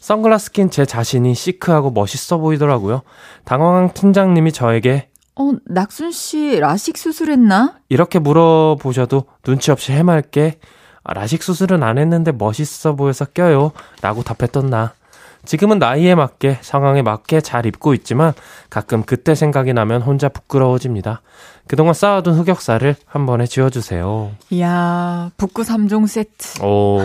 [0.00, 3.02] 선글라스 낀 제 자신이 시크하고 멋있어 보이더라고요.
[3.44, 7.80] 당황한 팀장님이 저에게 어, 낙순 씨 라식 수술했나?
[7.90, 10.58] 이렇게 물어보셔도 눈치 없이 해맑게
[11.04, 13.72] 아, 라식 수술은 안 했는데 멋있어 보여서 껴요.
[14.00, 14.94] 라고 답했던 나.
[15.44, 18.32] 지금은 나이에 맞게 상황에 맞게 잘 입고 있지만
[18.70, 21.20] 가끔 그때 생각이 나면 혼자 부끄러워집니다.
[21.66, 24.30] 그동안 쌓아둔 흑역사를 한 번에 지워주세요.
[24.50, 26.62] 이야, 북구 3종 세트.
[26.64, 26.98] 오,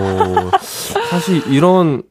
[1.09, 2.03] 사실 이런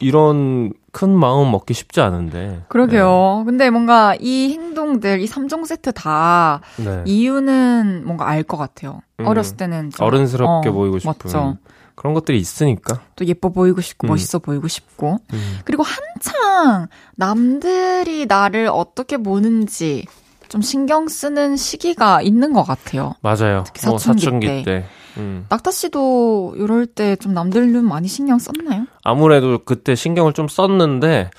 [0.00, 2.62] 이런 큰 마음 먹기 쉽지 않은데.
[2.68, 3.38] 그러게요.
[3.40, 3.44] 네.
[3.46, 7.02] 근데 뭔가 이 행동들, 이 3종 세트 다 네.
[7.04, 9.00] 이유는 뭔가 알 것 같아요.
[9.20, 9.26] 음.
[9.26, 9.90] 어렸을 때는.
[9.98, 11.12] 어른스럽게 어, 보이고 싶은.
[11.24, 11.56] 맞죠.
[11.98, 13.00] 그런 것들이 있으니까.
[13.16, 14.08] 또 예뻐 보이고 싶고, 음.
[14.10, 15.18] 멋있어 보이고 싶고.
[15.32, 15.58] 음.
[15.64, 20.06] 그리고 한창 남들이 나를 어떻게 보는지
[20.48, 23.14] 좀 신경 쓰는 시기가 있는 것 같아요.
[23.20, 23.64] 맞아요.
[23.66, 24.62] 특히 사춘기, 뭐 사춘기 때.
[24.62, 24.84] 때.
[25.18, 25.46] 음.
[25.48, 28.86] 낙타 씨도 이럴 때 좀 남들 눈 많이 신경 썼나요?
[29.02, 31.30] 아무래도 그때 신경을 좀 썼는데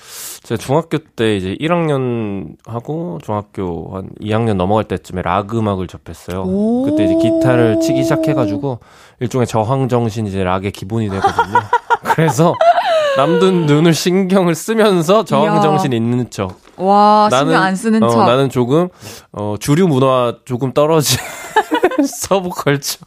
[0.42, 6.44] 제가 중학교 때 이제 1학년 하고 중학교 한 2학년 넘어갈 때쯤에 락 음악을 접했어요.
[6.84, 8.80] 그때 이제 기타를 치기 시작해가지고
[9.20, 11.58] 일종의 저항 정신 이제 락의 기본이 되거든요.
[12.02, 12.54] 그래서
[13.16, 16.58] 남들 눈을 신경을 쓰면서 저항 정신 있는 척.
[16.76, 18.24] 와, 나는, 신경 안 쓰는 어, 척.
[18.24, 18.88] 나는 조금
[19.32, 21.18] 어 주류 문화 조금 떨어진
[22.06, 22.98] 서부 컬처.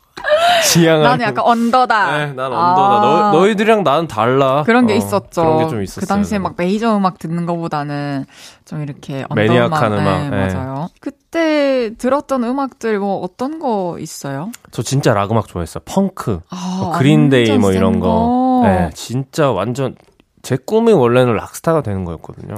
[0.72, 1.04] 지향하고.
[1.04, 2.18] 나는 약간 언더다.
[2.18, 2.58] 네, 난 언더다.
[2.58, 3.32] 아.
[3.32, 4.64] 너, 너희들이랑 나는 달라.
[4.64, 5.42] 그런 게 어, 있었죠.
[5.44, 6.02] 그런 게 좀 있었어요.
[6.02, 8.26] 그 당시에 막 메이저 음악 듣는 것보다는
[8.66, 10.30] 좀 이렇게 언더 maniac한 음악.
[10.30, 10.54] 네, 네.
[10.54, 10.88] 맞아요.
[11.02, 14.52] 그때 들었던 음악들 뭐 어떤 거 있어요?
[14.72, 15.82] 저 진짜 락 음악 좋아했어요.
[15.86, 18.08] 펑크, 아, 뭐 그린데이 뭐 이런 거.
[18.08, 18.62] 거.
[18.64, 19.96] 네, 진짜 완전
[20.42, 22.56] 제 꿈이 원래는 락스타가 되는 거였거든요.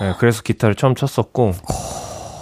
[0.00, 1.52] 네, 그래서 기타를 처음 쳤었고.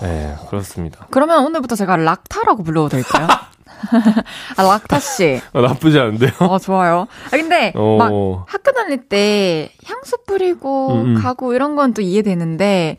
[0.02, 1.06] 네, 그렇습니다.
[1.10, 3.26] 그러면 오늘부터 제가 락타라고 불러도 될까요?
[4.56, 5.40] 아, 락타 씨.
[5.52, 6.30] 어, 나쁘지 않은데요?
[6.40, 7.06] 어, 좋아요.
[7.26, 7.96] 아, 근데, 오.
[7.96, 8.10] 막,
[8.46, 11.16] 학교 다닐 때 향수 뿌리고 음.
[11.16, 11.22] 음.
[11.22, 12.98] 가고 이런 건 또 이해되는데,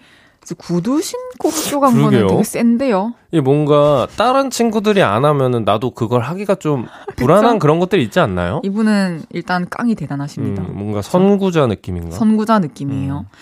[0.58, 2.10] 구두 신고 학교 간 그러게요.
[2.22, 3.13] 거는 되게 센데요.
[3.32, 8.60] 이 뭔가 다른 친구들이 안 하면은 나도 그걸 하기가 좀 불안한 그런 것들이 있지 않나요?
[8.63, 10.63] 이분은 일단 깡이 대단하십니다.
[10.63, 12.15] 음, 뭔가 선구자 느낌인가?
[12.17, 13.20] 선구자 느낌이에요.
[13.20, 13.36] 음.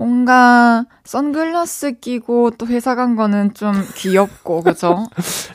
[0.00, 5.06] 뭔가 선글라스 끼고 또 회사 간 거는 좀 귀엽고 그죠?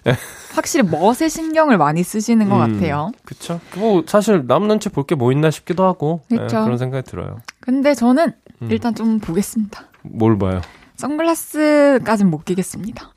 [0.53, 3.11] 확실히 멋에 신경을 많이 쓰시는 것 음, 같아요.
[3.25, 3.59] 그쵸.
[3.75, 7.37] 뭐 사실 남 눈치 볼 게 뭐 있나 싶기도 하고 네, 그런 생각이 들어요.
[7.59, 8.67] 근데 저는 음.
[8.69, 9.81] 일단 좀 보겠습니다.
[10.03, 10.61] 뭘 봐요?
[10.97, 13.13] 선글라스까진 못 끼겠습니다.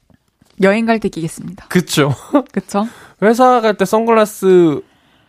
[0.62, 1.67] 여행 갈 때 끼겠습니다.
[1.69, 2.14] 그쵸.
[2.53, 2.88] 그쵸.
[3.23, 4.81] 회사 갈 때 선글라스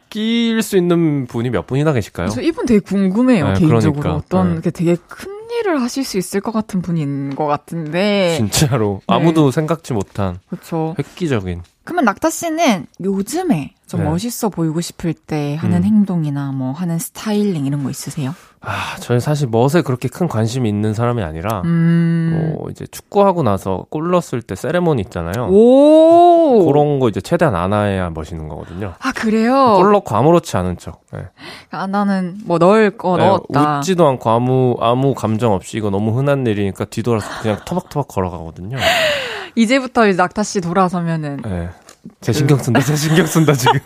[0.09, 2.29] 끼일 수 있는 분이 몇 분이나 계실까요?
[2.29, 3.99] 저 이분 되게 궁금해요, 네, 개인적으로.
[4.01, 4.15] 그러니까.
[4.15, 4.71] 어떤 네.
[4.71, 8.35] 되게 큰 일을 하실 수 있을 것 같은 분인 것 같은데.
[8.37, 9.01] 진짜로.
[9.07, 9.15] 네.
[9.15, 10.39] 아무도 생각지 못한.
[10.49, 10.95] 그렇죠.
[10.97, 11.63] 획기적인.
[11.83, 14.09] 그러면 낙타 씨는 요즘에 좀 네.
[14.09, 15.83] 멋있어 보이고 싶을 때 하는 음.
[15.83, 18.35] 행동이나 뭐 하는 스타일링 이런 거 있으세요?
[18.61, 22.55] 아, 저는 사실 멋에 그렇게 큰 관심이 있는 사람이 아니라, 음.
[22.57, 25.47] 뭐, 이제 축구하고 나서 골 넣었을 때 세레모니 있잖아요.
[25.47, 26.65] 오!
[26.65, 28.95] 그런 거 이제 최대한 안 해야 멋있는 거거든요.
[28.99, 29.75] 아, 그래요?
[29.77, 31.01] 골 넣고 아무렇지 않은 척.
[31.13, 31.21] 네.
[31.71, 33.77] 아, 나는 뭐 넣을 거 네, 넣었다.
[33.79, 38.77] 웃지도 않고 아무, 아무 감정 없이 이거 너무 흔한 일이니까 뒤돌아서 그냥 터벅터벅 걸어가거든요.
[39.55, 41.37] 이제부터 이제 낙타 씨 돌아서면은.
[41.43, 41.69] 네.
[42.21, 43.79] 제 신경 쓴다, 제 신경 쓴다, 지금.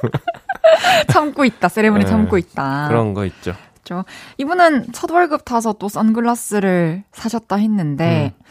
[1.11, 2.87] 참고 있다, 세레모니 네, 참고 있다.
[2.87, 3.53] 그런 거 있죠.
[3.83, 4.05] 있죠.
[4.37, 8.43] 이분은 첫 월급 타서 또 선글라스를 사셨다 했는데, 음.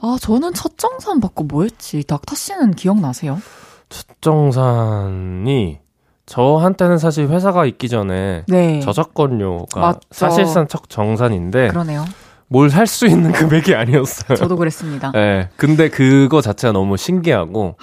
[0.00, 2.04] 아, 저는 첫 정산 받고 뭐였지?
[2.04, 3.40] 닥터 씨는 기억나세요?
[3.88, 5.80] 첫 정산이,
[6.26, 8.80] 저한테는 사실 회사가 있기 전에 네.
[8.80, 10.00] 저작권료가 맞죠.
[10.12, 12.04] 사실상 첫 정산인데 그러네요.
[12.52, 14.36] 뭘 살 수 있는 금액이 아니었어요.
[14.36, 15.12] 저도 그랬습니다.
[15.12, 15.48] 네.
[15.56, 17.76] 근데 그거 자체가 너무 신기하고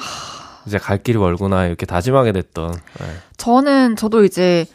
[0.66, 2.72] 이제 갈 길이 멀구나 이렇게 다짐하게 됐던.
[2.74, 3.06] 네.
[3.38, 4.66] 저는 저도 이제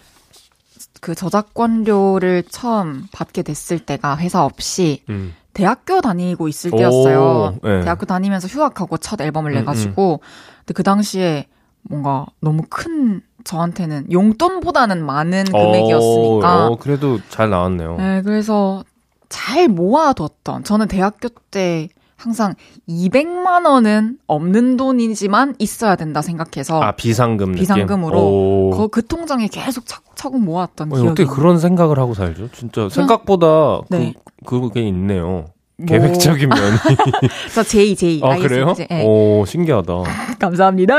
[1.02, 5.35] 그 저작권료를 처음 받게 됐을 때가 회사 없이 음.
[5.52, 7.20] 대학교 다니고 있을 때였어요.
[7.62, 7.83] 오, 네.
[7.83, 10.26] 대학교 다니면서 휴학하고 첫 앨범을 음, 내가지고 음.
[10.61, 11.46] 근데 그 당시에
[11.83, 16.66] 뭔가 너무 큰 저한테는 용돈보다는 많은 금액이었으니까.
[16.68, 17.96] 어, 그래도 잘 나왔네요.
[17.98, 18.85] 네, 그래서
[19.33, 22.55] 잘 모아뒀던 저는 대학교 때 항상
[22.87, 30.40] 200만 원은 없는 돈이지만 있어야 된다 생각해서 아 비상금 비상금으로 그, 그 통장에 계속 차곡차곡
[30.40, 32.51] 모았던 어, 기억이 어떻게 그런 생각을 하고 살죠?
[32.53, 34.12] 진짜 생각보다 네.
[34.45, 35.47] 그 그게 있네요.
[35.79, 35.87] 뭐...
[35.87, 36.77] 계획적인 면이.
[37.55, 38.21] 저 제이 제이.
[38.23, 38.75] 아 그래요?
[38.75, 39.05] 네.
[39.05, 39.95] 오 신기하다.
[40.38, 40.95] 감사합니다.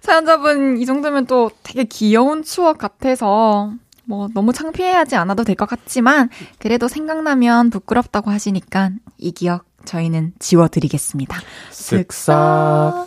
[0.00, 3.72] 사연자분 이 정도면 또 되게 귀여운 추억 같아서
[4.04, 6.28] 뭐 너무 창피해하지 않아도 될 것 같지만
[6.58, 11.38] 그래도 생각나면 부끄럽다고 하시니까 이 기억 저희는 지워드리겠습니다.
[11.70, 13.06] 쓱싹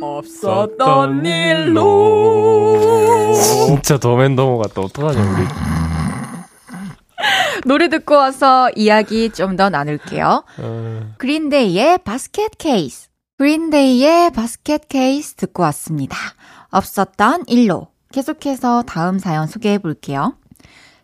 [0.00, 2.76] 없었던 일로
[3.66, 4.80] 진짜 더맨더머 같다.
[4.82, 5.46] 어떡하냐 우리.
[7.66, 10.44] 노래 듣고 와서 이야기 좀 더 나눌게요.
[10.58, 11.14] 어...
[11.18, 13.08] 그린데이의 바스켓 케이스.
[13.38, 16.16] 그린데이의 바스켓 케이스 듣고 왔습니다.
[16.70, 17.88] 없었던 일로.
[18.12, 20.34] 계속해서 다음 사연 소개해 볼게요.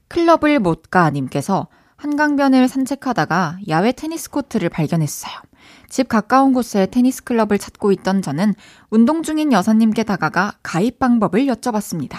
[0.08, 5.32] 클럽을 못 가 님께서 한강변을 산책하다가 야외 테니스 코트를 발견했어요.
[5.88, 8.54] 집 가까운 곳에 테니스 클럽을 찾고 있던 저는
[8.90, 12.16] 운동 중인 여사님께 다가가 가입 방법을 여쭤봤습니다.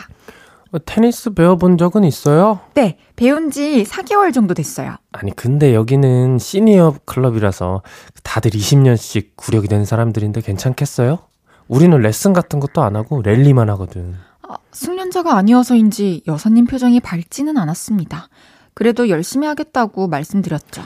[0.72, 2.60] 어, 테니스 배워본 적은 있어요?
[2.74, 4.96] 네, 배운 지 4개월 정도 됐어요.
[5.12, 7.82] 아니, 근데 여기는 시니어 클럽이라서
[8.24, 11.20] 다들 20년씩 구력이 된 사람들인데 괜찮겠어요?
[11.68, 14.16] 우리는 레슨 같은 것도 안 하고 랠리만 하거든.
[14.48, 18.30] 아, 숙련자가 아니어서인지 여사님 표정이 밝지는 않았습니다.
[18.74, 20.82] 그래도 열심히 하겠다고 말씀드렸죠.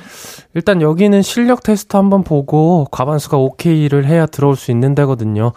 [0.54, 5.54] 일단 여기는 실력 테스트 한번 보고 과반수가 오케이를 해야 들어올 수 있는 데거든요.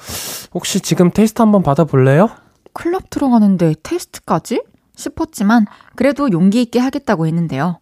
[0.55, 2.31] 혹시 지금 테스트 한번 받아볼래요?
[2.73, 4.63] 클럽 들어가는데 테스트까지?
[4.97, 7.81] 싶었지만 그래도 용기 있게 하겠다고 했는데요.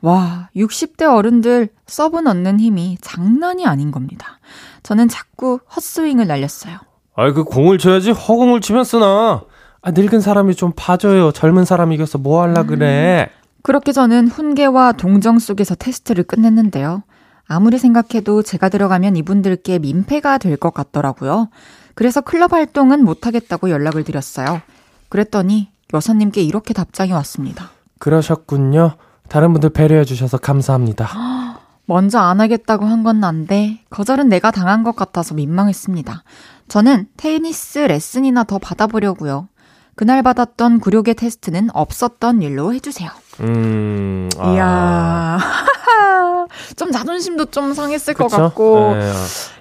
[0.00, 4.38] 와, 60대 어른들 서브 넣는 힘이 장난이 아닌 겁니다.
[4.82, 6.78] 저는 자꾸 헛스윙을 날렸어요.
[7.16, 9.42] 아이, 그 공을 쳐야지 허공을 치면 쓰나.
[9.82, 11.32] 아, 늙은 사람이 좀 봐줘요.
[11.32, 13.28] 젊은 사람 이겨서 뭐 할라 그래.
[13.30, 13.40] 음.
[13.62, 17.02] 그렇게 저는 훈계와 동정 속에서 테스트를 끝냈는데요.
[17.46, 21.48] 아무리 생각해도 제가 들어가면 이분들께 민폐가 될 것 같더라고요.
[21.94, 24.60] 그래서 클럽 활동은 못하겠다고 연락을 드렸어요.
[25.08, 27.70] 그랬더니 여사님께 이렇게 답장이 왔습니다.
[27.98, 28.92] 그러셨군요.
[29.28, 31.08] 다른 분들 배려해 주셔서 감사합니다.
[31.86, 36.22] 먼저 안 하겠다고 한 건 난데 거절은 내가 당한 것 같아서 민망했습니다.
[36.68, 39.48] 저는 테니스 레슨이나 더 받아보려고요.
[39.94, 43.10] 그날 받았던 구력의 테스트는 없었던 일로 해주세요.
[43.40, 44.52] 음, 아.
[44.52, 45.38] 이야.
[46.76, 48.28] 좀 자존심도 좀 상했을 그쵸?
[48.28, 49.12] 것 같고 네.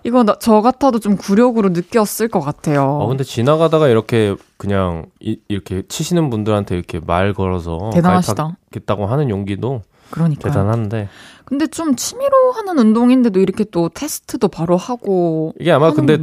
[0.03, 2.84] 이거 나, 저 같아도 좀 굴욕으로 느꼈을 것 같아요.
[2.84, 8.57] 어, 근데 지나가다가 이렇게 그냥 이, 렇게 치시는 분들한테 이렇게 말 걸어서 대단하시다.
[8.71, 11.09] 겠다고 하는 용기도 그러니까 대단한데.
[11.45, 16.17] 근데 좀 취미로 하는 운동인데도 이렇게 또 테스트도 바로 하고 이게 아마 근데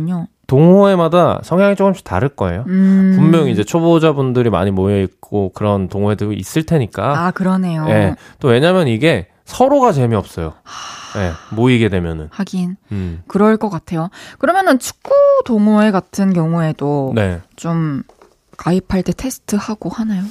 [0.47, 2.64] 동호회마다 성향이 조금씩 다를 거예요.
[2.68, 3.14] 음.
[3.16, 7.26] 분명히 이제 초보자분들이 많이 모여 있고 그런 동호회도 있을 테니까.
[7.26, 7.84] 아 그러네요.
[7.86, 8.14] 네.
[8.38, 10.55] 또 왜냐면 이게 서로가 재미없어요.
[11.16, 12.28] 네, 모이게 되면은.
[12.30, 12.76] 하긴.
[12.92, 13.22] 음.
[13.26, 14.11] 그럴 것 같아요.
[14.38, 15.12] 그러면은 축구
[15.47, 17.40] 동호회 같은 경우에도 네.
[17.57, 18.03] 좀
[18.57, 20.22] 가입할 때 테스트 하고 하나요?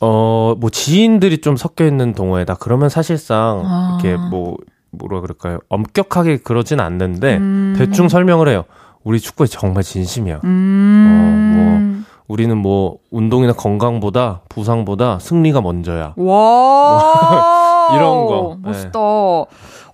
[0.00, 2.54] 어, 뭐 지인들이 좀 섞여 있는 동호회다.
[2.54, 3.98] 그러면 사실상 아.
[4.00, 4.56] 이렇게 뭐
[4.90, 5.58] 뭐라 그럴까요?
[5.68, 7.74] 엄격하게 그러진 않는데 음.
[7.78, 8.64] 대충 설명을 해요.
[9.04, 10.40] 우리 축구에 정말 진심이야.
[10.44, 11.56] 음.
[11.56, 16.14] 어, 뭐 우리는 뭐 운동이나 건강보다 부상보다 승리가 먼저야.
[16.16, 18.90] 와 이런 거 멋있다.
[18.92, 19.44] 네.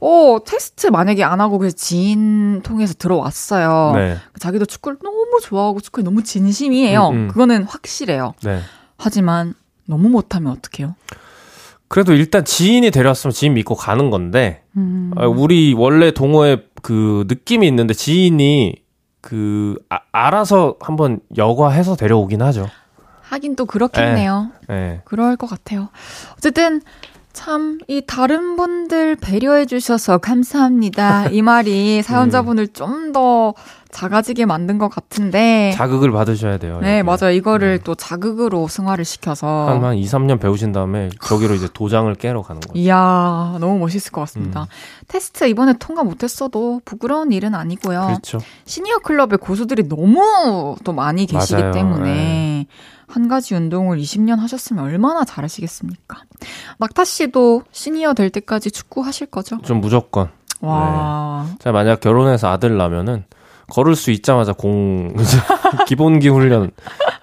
[0.01, 3.93] 어 테스트 만약에 안 하고 그래서 지인 통해서 들어왔어요.
[3.97, 4.17] 네.
[4.39, 7.09] 자기도 축구를 너무 좋아하고 축구에 너무 진심이에요.
[7.09, 7.29] 음, 음.
[7.29, 8.35] 그거는 확실해요.
[8.45, 8.61] 네.
[8.97, 9.55] 하지만
[9.87, 10.95] 너무 못하면 어떡해요?
[11.89, 15.11] 그래도 일단 지인이 데려왔으면 지인 믿고 가는 건데, 음.
[15.17, 18.75] 아, 우리 원래 동호회 그 느낌이 있는데 지인이
[19.21, 22.69] 그 아, 알아서 한번 여과해서 데려오긴 하죠.
[23.23, 24.51] 하긴 또 그렇겠네요.
[24.69, 24.75] 네.
[24.75, 25.01] 네.
[25.05, 25.89] 그럴 것 같아요.
[26.37, 26.81] 어쨌든
[27.39, 31.29] 참, 이 다른 분들 배려해 주셔서 감사합니다.
[31.29, 32.73] 이 말이 사연자분을 음.
[32.73, 33.55] 좀더
[33.93, 35.71] 작아지게 만든 것 같은데.
[35.77, 36.81] 자극을 받으셔야 돼요.
[36.83, 37.03] 네, 이렇게.
[37.05, 37.33] 맞아요.
[37.33, 37.85] 이거를 네.
[37.85, 39.69] 또 자극으로 승화를 시켜서.
[39.69, 42.77] 한, 한 2, 3년 배우신 다음에 저기로 이제 도장을 깨러 가는 거죠.
[42.77, 44.63] 이야, 너무 멋있을 것 같습니다.
[44.63, 44.67] 음.
[45.07, 48.07] 테스트 이번에 통과 못했어도 부끄러운 일은 아니고요.
[48.09, 48.39] 그렇죠.
[48.65, 51.73] 시니어 클럽의 고수들이 너무 또 많이 계시기 맞아요.
[51.73, 52.05] 때문에.
[52.05, 52.67] 네.
[53.09, 56.19] 한 가지 운동을 20년 하셨으면 얼마나 잘하시겠습니까?
[56.79, 59.59] 낙타 씨도 시니어 될 때까지 축구 하실 거죠?
[59.63, 60.29] 좀 무조건.
[60.61, 61.47] 와.
[61.49, 61.57] 네.
[61.61, 63.25] 제가 만약 결혼해서 아들 나면은
[63.69, 65.15] 걸을 수 있자마자 공
[65.87, 66.71] 기본기 훈련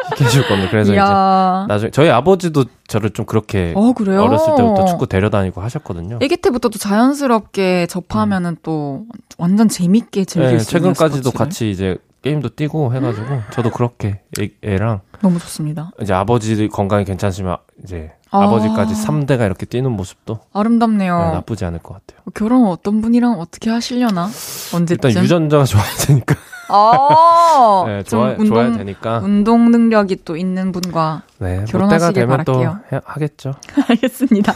[0.09, 0.69] 시켜줄 겁니다.
[0.69, 1.63] 그래서 이야.
[1.63, 6.19] 이제 나중에 저희 아버지도 저를 좀 그렇게 어, 어렸을 때부터 축구 데려다니고 하셨거든요.
[6.21, 8.57] 아기 때부터 또 자연스럽게 접하면은 음.
[8.61, 9.05] 또
[9.37, 14.21] 완전 재밌게 즐길 네, 수 있는 최근까지도 같이 이제 게임도 뛰고 해가지고 저도 그렇게
[14.63, 15.91] 애, 랑 너무 좋습니다.
[16.01, 18.49] 이제 아버지 건강이 괜찮으시면 이제 아.
[18.49, 21.17] 버지까지 3대가 이렇게 뛰는 모습도 아름답네요.
[21.19, 22.23] 네, 나쁘지 않을 것 같아요.
[22.33, 24.25] 결혼 어떤 분이랑 어떻게 하시려나?
[24.73, 25.09] 언제쯤?
[25.09, 26.35] 일단 유전자가 좋아야 되니까.
[26.67, 29.19] 아, 네, 좋아, 운동, 좋아야 되니까.
[29.19, 32.79] 운동 능력이 또 있는 분과 네, 뭐 결혼하시길 바랄게요.
[32.91, 33.53] 또 해, 하겠죠.
[33.87, 34.51] 알겠습니다.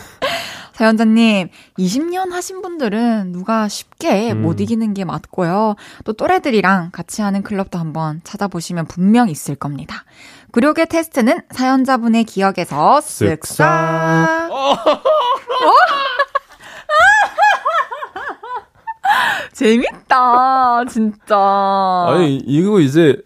[0.80, 4.44] 사연자님, 20년 하신 분들은 누가 쉽게 음.
[4.44, 5.76] 못 이기는 게 맞고요.
[6.06, 10.06] 또 또래들이랑 같이 하는 클럽도 한번 찾아보시면 분명 있을 겁니다.
[10.54, 14.52] 구력의 테스트는 사연자분의 기억에서 쓱싹.
[14.52, 14.78] 어?
[19.52, 22.06] 재밌다, 진짜.
[22.08, 23.18] 아니, 이거 이제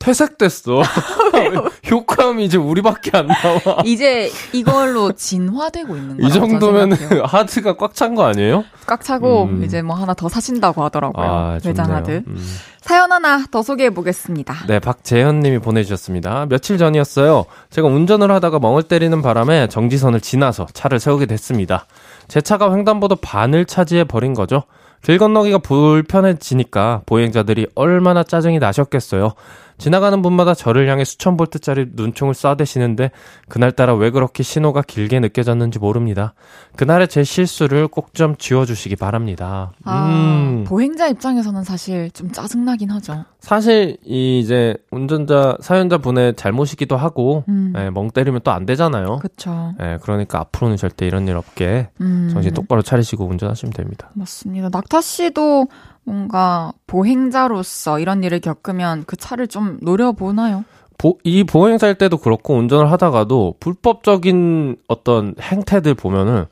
[0.00, 0.82] 퇴색됐어.
[1.90, 3.82] 효과음이 이제 우리밖에 안 나와.
[3.84, 6.92] 이제 이걸로 진화되고 있는 거이 정도면
[7.24, 8.64] 하드가 꽉 찬 거 아니에요?
[8.86, 9.62] 꽉 차고 음.
[9.64, 11.24] 이제 뭐 하나 더 사신다고 하더라고요.
[11.26, 12.22] 아, 외장 하드.
[12.26, 12.46] 음.
[12.80, 14.54] 사연 하나 더 소개해 보겠습니다.
[14.66, 16.46] 네, 박재현 님이 보내주셨습니다.
[16.48, 17.44] 며칠 전이었어요.
[17.68, 21.86] 제가 운전을 하다가 멍을 때리는 바람에 정지선을 지나서 차를 세우게 됐습니다.
[22.26, 24.62] 제 차가 횡단보도 반을 차지해 버린 거죠.
[25.02, 29.32] 길 건너기가 불편해지니까 보행자들이 얼마나 짜증이 나셨겠어요.
[29.80, 33.10] 지나가는 분마다 저를 향해 수천 볼트짜리 눈총을 쏴대시는데
[33.48, 36.34] 그날따라 왜 그렇게 신호가 길게 느껴졌는지 모릅니다.
[36.76, 39.72] 그날의 제 실수를 꼭 좀 지워주시기 바랍니다.
[39.84, 40.64] 아, 음.
[40.66, 43.24] 보행자 입장에서는 사실 좀 짜증나긴 하죠.
[43.38, 47.72] 사실 이 이제 운전자 사연자 분의 잘못이기도 하고 음.
[47.78, 49.18] 예, 멍 때리면 또 안 되잖아요.
[49.20, 49.72] 그렇죠.
[49.80, 52.28] 예, 그러니까 앞으로는 절대 이런 일 없게 음.
[52.32, 54.10] 정신 똑바로 차리시고 운전하시면 됩니다.
[54.14, 54.68] 맞습니다.
[54.70, 55.68] 낙타 씨도
[56.04, 60.64] 뭔가 보행자로서 이런 일을 겪으면 그 차를 좀 노려보나요?
[60.98, 66.46] 보, 이 보행자일 때도 그렇고 운전을 하다가도 불법적인 어떤 행태들 보면은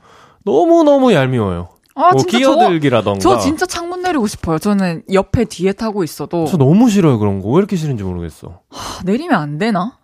[0.45, 1.69] 너무너무 얄미워요.
[1.95, 3.19] 아, 뭐 진짜 끼어들기라던가.
[3.19, 4.59] 저, 저, 진짜 창문 내리고 싶어요.
[4.59, 6.47] 저는 옆에 뒤에 타고 있어도.
[6.47, 7.49] 저 너무 싫어요, 그런 거.
[7.49, 8.61] 왜 이렇게 싫은지 모르겠어.
[8.71, 9.99] 하, 내리면 안 되나?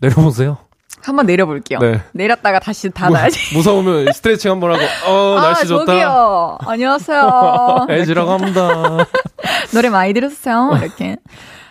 [0.00, 0.58] 내려보세요.
[1.02, 1.78] 한번 내려볼게요.
[1.78, 2.02] 네.
[2.12, 3.54] 내렸다가 다시 닫아야지.
[3.56, 5.86] 무서우면 스트레칭 한번 하고, 어, 아, 날씨 좋다.
[5.86, 6.58] 저기요.
[6.66, 7.86] 안녕하세요.
[7.90, 8.68] 애지라고 합니다.
[9.74, 10.78] 노래 많이 들었어요.
[10.82, 11.16] 이렇게.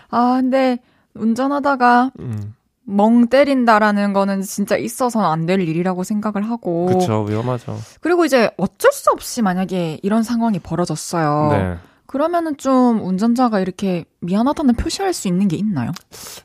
[0.10, 0.80] 아, 근데
[1.14, 2.56] 운전하다가 음.
[2.84, 6.88] 멍 때린다라는 거는 진짜 있어서는 안 될 일이라고 생각을 하고.
[6.88, 7.22] 그렇죠.
[7.22, 7.78] 위험하죠.
[8.02, 11.50] 그리고 이제 어쩔 수 없이 만약에 이런 상황이 벌어졌어요.
[11.52, 11.78] 네.
[12.10, 15.92] 그러면은 좀 운전자가 이렇게 미안하다는 표시할 수 있는 게 있나요?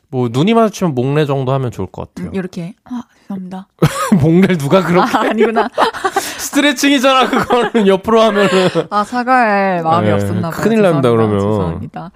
[0.09, 2.29] 뭐 눈이 마주치면 목례 정도 하면 좋을 것 같아요.
[2.29, 3.67] 음, 이렇게 아 죄송합니다.
[4.21, 5.17] 목례 누가 그렇게?
[5.17, 5.67] 아, 아니구나.
[6.37, 8.69] 스트레칭이잖아 그거는 옆으로 하면은.
[8.91, 10.61] 아 사과할 마음이 네, 없었나 봐요.
[10.61, 11.39] 큰일 납니다 그러면.
[11.39, 12.11] 죄송합니다.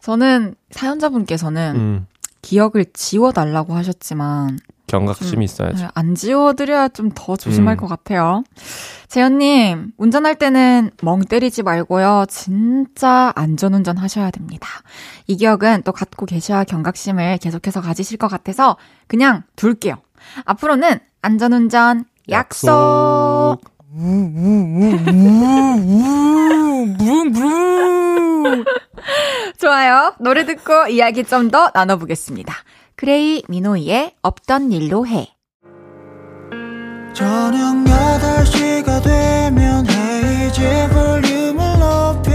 [0.00, 2.06] 저는 사연자분께서는 음.
[2.42, 4.58] 기억을 지워달라고 하셨지만
[4.88, 5.84] 경각심이 있어야죠.
[5.84, 7.76] 네, 안 지워드려야 좀 더 조심할 음.
[7.78, 8.42] 것 같아요.
[9.08, 12.26] 재현님, 운전할 때는 멍 때리지 말고요.
[12.28, 14.68] 진짜 안전운전 하셔야 됩니다.
[15.26, 18.76] 이 기억은 또 갖고 계셔야 경각심을 계속해서 가지실 것 같아서
[19.06, 19.94] 그냥 둘게요.
[20.44, 22.68] 앞으로는 안전운전 약속!
[22.68, 23.58] 약속.
[29.58, 30.14] 좋아요.
[30.20, 32.52] 노래 듣고 이야기 좀 더 나눠보겠습니다.
[32.98, 35.28] 그레이 미노이의 없던 일로 해.
[37.14, 42.27] 저녁 8시가 되면 헤이즈 볼륨을 높여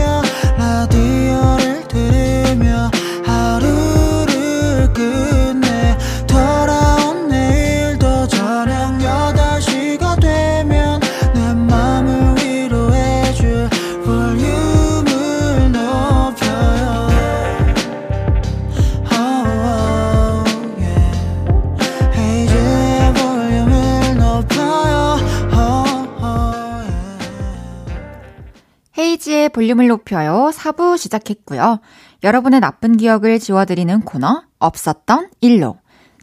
[29.04, 31.80] 헤이지의 볼륨을 높여요 4부 시작했고요.
[32.24, 35.76] 여러분의 나쁜 기억을 지워드리는 코너 없었던 일로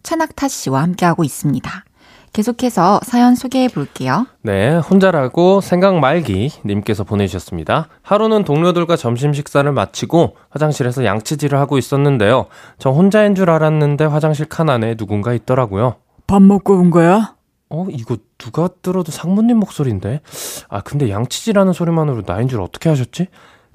[0.02, 1.84] 최낙타 씨와 함께하고 있습니다.
[2.32, 4.26] 계속해서 사연 소개해 볼게요.
[4.42, 7.88] 네, 혼자라고 생각 말기 님께서 보내주셨습니다.
[8.02, 12.46] 하루는 동료들과 점심 식사를 마치고 화장실에서 양치질을 하고 있었는데요.
[12.78, 15.96] 저 혼자인 줄 알았는데 화장실 칸 안에 누군가 있더라고요.
[16.26, 17.34] 밥 먹고 온 거야?
[17.70, 20.20] 어, 이거 누가 들어도 상무님 목소리인데?
[20.68, 23.28] 아, 근데 양치질하는 소리만으로 나인 줄 어떻게 하셨지?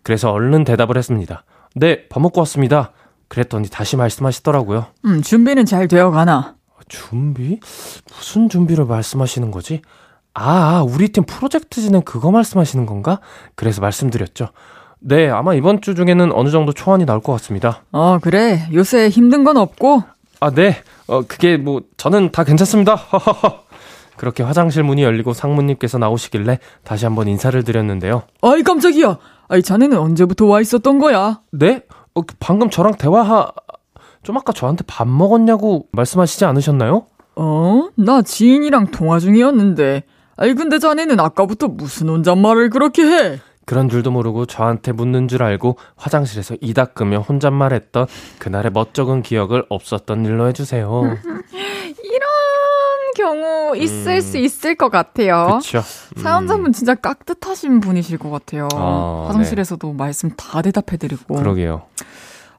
[0.04, 1.46] 그래서 얼른 대답을 했습니다.
[1.76, 2.92] 네, 밥 먹고 왔습니다.
[3.30, 4.88] 그랬더니 다시 말씀하시더라고요.
[5.06, 6.56] 음, 준비는 잘 되어 가나?
[6.88, 7.60] 준비?
[8.16, 9.82] 무슨 준비를 말씀하시는 거지?
[10.34, 13.20] 아, 우리 팀 프로젝트 진행 그거 말씀하시는 건가?
[13.56, 14.50] 그래서 말씀드렸죠.
[15.00, 17.84] 네, 아마 이번 주 중에는 어느 정도 초안이 나올 것 같습니다.
[17.92, 18.68] 어, 그래.
[18.74, 20.04] 요새 힘든 건 없고?
[20.42, 20.76] 아, 네.
[21.08, 22.98] 어, 그게 뭐, 저는 다 괜찮습니다.
[24.18, 28.24] 그렇게 화장실 문이 열리고 상무님께서 나오시길래 다시 한번 인사를 드렸는데요.
[28.42, 29.18] 아이, 깜짝이야.
[29.48, 31.42] 아이, 자네는 언제부터 와 있었던 거야?
[31.52, 31.82] 네?
[32.16, 33.52] 어, 방금 저랑 대화하,
[34.24, 37.06] 좀 아까 저한테 밥 먹었냐고 말씀하시지 않으셨나요?
[37.36, 37.90] 어?
[37.96, 40.04] 나 지인이랑 통화 중이었는데.
[40.38, 43.40] 아이, 근데 자네는 아까부터 무슨 혼잣말을 그렇게 해?
[43.66, 48.06] 그런 줄도 모르고 저한테 묻는 줄 알고 화장실에서 이 닦으며 혼잣말했던
[48.40, 51.02] 그날의 멋쩍은 기억을 없었던 일로 해주세요.
[51.04, 51.18] 이런
[53.26, 54.22] 경우 있을 음.
[54.22, 55.60] 수 있을 것 같아요.
[55.60, 55.80] 그쵸.
[56.16, 56.22] 음.
[56.22, 58.68] 사연자분 진짜 깍듯하신 분이실 것 같아요.
[58.76, 59.94] 아, 화장실에서도 네.
[59.98, 61.36] 말씀 다 대답해드리고.
[61.36, 61.84] 그러게요.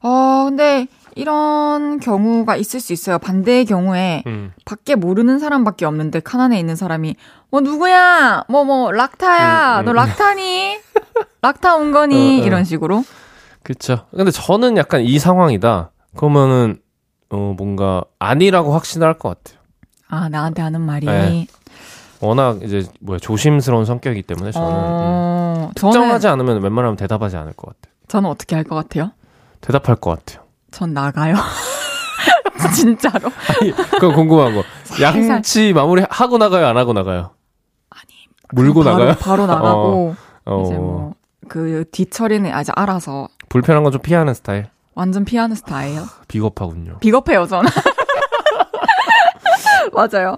[0.02, 3.18] 어, 근데 이런 경우가 있을 수 있어요.
[3.18, 4.52] 반대의 경우에 음.
[4.64, 7.14] 밖에 모르는 사람밖에 없는데 칸 안에 있는 사람이
[7.50, 8.44] 뭐 누구야?
[8.48, 9.76] 뭐뭐 뭐, 락타야.
[9.76, 9.84] 음, 음.
[9.86, 10.78] 너 락타니?
[11.42, 12.40] 락타 온 거니?
[12.40, 12.46] 어, 어.
[12.46, 13.04] 이런 식으로.
[13.62, 14.06] 그쵸.
[14.14, 15.92] 근데 저는 약간 이 상황이다.
[16.16, 16.78] 그러면은
[17.30, 19.55] 어 뭔가 아니라고 확신할 것 같아요.
[20.08, 21.06] 아 나한테 하는 말이.
[21.06, 21.46] 네.
[22.20, 25.72] 워낙 이제 뭐야 조심스러운 성격이기 때문에 저는 어, 음.
[25.74, 27.94] 특정하지 저는, 않으면 웬만하면 대답하지 않을 것 같아요.
[28.08, 29.10] 저는 어떻게 할 것 같아요?
[29.60, 30.46] 대답할 것 같아요.
[30.70, 31.34] 전 나가요.
[32.74, 33.30] 진짜로.
[33.60, 34.62] 아니, 그거 궁금한 거.
[35.00, 37.30] 양치 마무리 하고 나가요, 안 하고 나가요?
[37.90, 38.04] 아니.
[38.52, 39.16] 물고 바로, 나가요?
[39.20, 40.62] 바로 나가고 어, 어.
[40.64, 41.14] 이제 뭐
[41.48, 43.28] 그 뒤처리는 아직 알아서.
[43.48, 44.66] 불편한 건 좀 피하는 스타일.
[44.96, 46.02] 완전 피아니스타예요.
[46.26, 46.98] 비겁하군요.
[46.98, 47.70] 비겁해요, 저는.
[49.92, 50.36] 맞아요.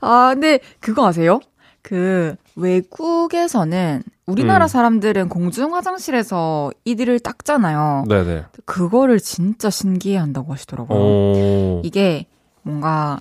[0.00, 1.40] 아, 근데 그거 아세요?
[1.82, 4.68] 그 외국에서는 우리나라 음.
[4.68, 8.04] 사람들은 공중 화장실에서 이들을 닦잖아요.
[8.08, 8.44] 네네.
[8.64, 10.98] 그거를 진짜 신기해 한다고 하시더라고요.
[10.98, 11.80] 오.
[11.84, 12.26] 이게
[12.62, 13.20] 뭔가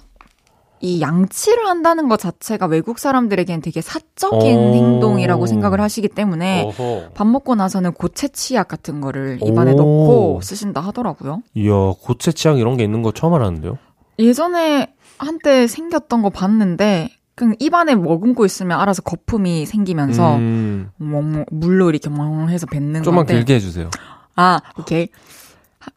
[0.82, 4.74] 이 양치를 한다는 것 자체가 외국 사람들에겐 되게 사적인 오.
[4.74, 7.10] 행동이라고 생각을 하시기 때문에 어허.
[7.14, 9.76] 밥 먹고 나서는 고체 치약 같은 거를 입안에 오.
[9.76, 11.44] 넣고 쓰신다 하더라고요.
[11.54, 11.72] 이야,
[12.02, 13.78] 고체 치약 이런 게 있는 거 처음 알았는데요?
[14.18, 20.90] 예전에 한때 생겼던 거 봤는데 그냥 입안에 머금고 있으면 알아서 거품이 생기면서 음.
[20.98, 23.36] 뭐, 뭐, 물로 이렇게 멍 해서 뱉는 좀만 건데.
[23.36, 23.90] 길게 해주세요.
[24.36, 25.10] 아, 오케이.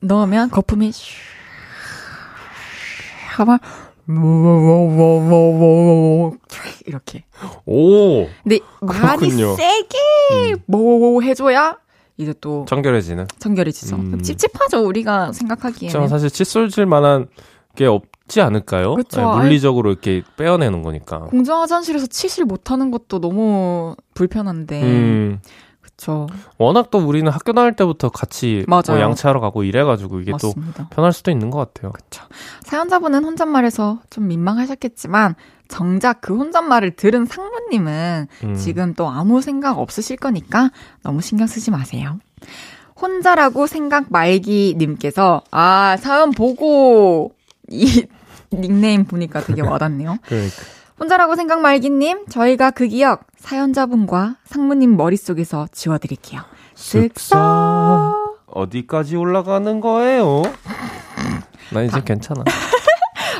[0.00, 0.92] 넣으면 거품이
[3.36, 3.58] 가만
[6.86, 7.24] 이렇게.
[7.66, 8.26] 오.
[8.42, 11.78] 근데 많이 세게 뭐 해줘야
[12.16, 13.28] 이제 또 청결해지는.
[13.38, 13.96] 청결해지죠.
[13.96, 14.22] 음.
[14.22, 16.08] 찝찝하죠 우리가 생각하기에는.
[16.08, 17.28] 사실 칫솔질 만한
[17.76, 18.94] 게 없 지 않을까요?
[18.94, 21.20] 그쵸, 네, 물리적으로 이렇게 빼어내는 거니까.
[21.20, 24.82] 공중 화장실에서 치실 못하는 것도 너무 불편한데.
[24.82, 25.40] 음.
[25.80, 26.28] 그렇죠.
[26.58, 30.84] 워낙 또 우리는 학교 다닐 때부터 같이 뭐 양치하러 가고 이래가지고 이게 맞습니다.
[30.84, 31.90] 또 편할 수도 있는 것 같아요.
[31.90, 32.24] 그렇죠.
[32.62, 35.34] 사연자분은 혼잣말에서 좀 민망하셨겠지만
[35.66, 38.54] 정작 그 혼잣말을 들은 상무님은 음.
[38.54, 40.70] 지금 또 아무 생각 없으실 거니까
[41.02, 42.18] 너무 신경 쓰지 마세요.
[43.00, 47.32] 혼자라고 생각 말기 님께서 아 사연 보고
[47.68, 48.06] 이
[48.52, 50.18] 닉네임 보니까 되게 와닿네요.
[50.26, 50.56] 그러니까.
[51.00, 56.40] 혼자라고 생각 말기님, 저희가 그 기억 사연자분과 상무님 머릿속에서 지워드릴게요.
[56.74, 58.28] 쓱싹.
[58.46, 60.42] 어디까지 올라가는 거예요?
[61.72, 62.42] 나 이제 괜찮아.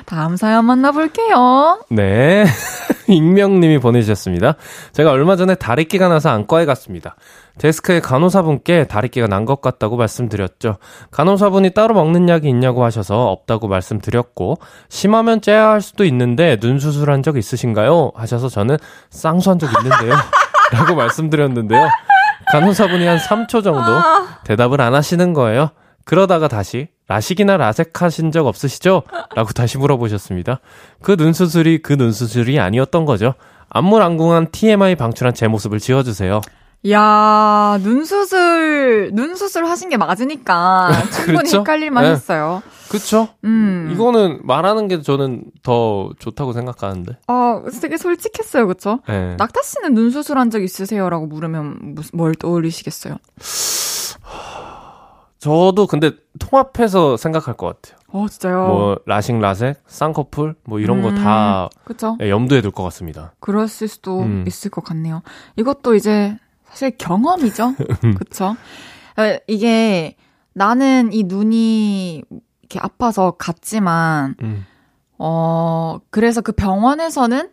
[0.09, 1.81] 다음 사연 만나볼게요.
[1.91, 2.47] 네.
[3.09, 4.55] 익명님이 보내주셨습니다.
[4.93, 7.15] 제가 얼마 전에 다리끼가 나서 안과에 갔습니다.
[7.59, 10.77] 데스크에 간호사분께 다리끼가 난 것 같다고 말씀드렸죠.
[11.11, 14.57] 간호사분이 따로 먹는 약이 있냐고 하셔서 없다고 말씀드렸고,
[14.89, 18.13] 심하면 째야 할 수도 있는데 눈 수술한 적 있으신가요?
[18.15, 18.79] 하셔서 저는
[19.11, 20.15] 쌍수한 적 있는데요.
[20.73, 21.87] 라고 말씀드렸는데요.
[22.53, 23.83] 간호사분이 한 3초 정도
[24.45, 25.71] 대답을 안 하시는 거예요.
[26.05, 29.03] 그러다가 다시 라식이나 라섹 하신 적 없으시죠?
[29.35, 30.61] 라고 다시 물어보셨습니다.
[31.03, 33.35] 그 눈수술이 그 눈수술이 아니었던 거죠.
[33.71, 36.41] 안물안궁한 TMI 방출한 제 모습을 지어주세요.
[36.91, 41.59] 야, 눈수술, 눈수술 하신 게 맞으니까 충분히 그렇죠?
[41.59, 42.11] 헷갈릴만 네.
[42.11, 42.63] 했어요.
[42.89, 43.29] 그쵸?
[43.45, 43.91] 음.
[43.93, 47.17] 이거는 말하는 게 저는 더 좋다고 생각하는데.
[47.27, 49.01] 어, 되게 솔직했어요, 그쵸?
[49.09, 49.35] 네.
[49.39, 51.11] 낙타 씨는 눈수술 한 적 있으세요?
[51.11, 53.17] 라고 물으면 뭘 떠올리시겠어요?
[55.39, 57.99] 저도 근데 통합해서 생각할 것 같아요.
[58.09, 58.67] 어, 진짜요?
[58.67, 61.69] 뭐, 라식, 라섹, 쌍꺼풀, 뭐 이런 음, 거 다
[62.21, 63.35] 염두에 둘 것 같습니다.
[63.41, 64.45] 그랬을 수도 음.
[64.49, 65.23] 있을 것 같네요.
[65.57, 67.75] 이것도 이제 사실 경험이죠.
[68.05, 68.15] 음.
[68.19, 68.57] 그쵸?
[69.17, 70.17] 어, 이게
[70.55, 72.23] 나는 이 눈이
[72.63, 74.67] 이렇게 아파서 갔지만, 음.
[75.19, 77.51] 어, 그래서 그 병원에서는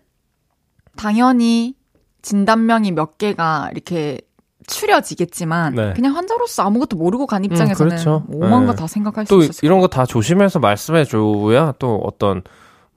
[0.95, 1.75] 당연히
[2.21, 4.19] 진단명이 몇 개가 이렇게
[4.67, 5.93] 추려지겠지만 네.
[5.93, 8.23] 그냥 환자로서 아무것도 모르고 간 음, 입장에서는 음, 그렇죠.
[8.29, 8.67] 오만 네.
[8.67, 9.51] 거다 생각할 수 있어요.
[9.51, 12.41] 또 이런 거 다 조심해서 말씀해 줘야 또 어떤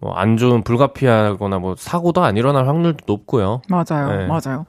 [0.01, 3.63] 뭐 안 좋은 불가피하거나 뭐 사고도 안 일어날 확률도 높고요.
[3.69, 4.17] 맞아요.
[4.17, 4.27] 네.
[4.27, 4.67] 맞아요.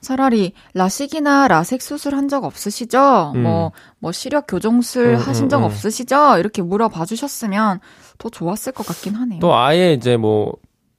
[0.00, 3.32] 차라리 라식이나 라섹 수술 한 적 없으시죠?
[3.36, 3.42] 음.
[3.44, 5.64] 뭐, 뭐 시력 교정술 음, 하신 적 음, 음.
[5.66, 6.38] 없으시죠?
[6.38, 7.78] 이렇게 물어봐 주셨으면
[8.18, 9.38] 더 좋았을 것 같긴 하네요.
[9.40, 10.54] 또 아예 이제 뭐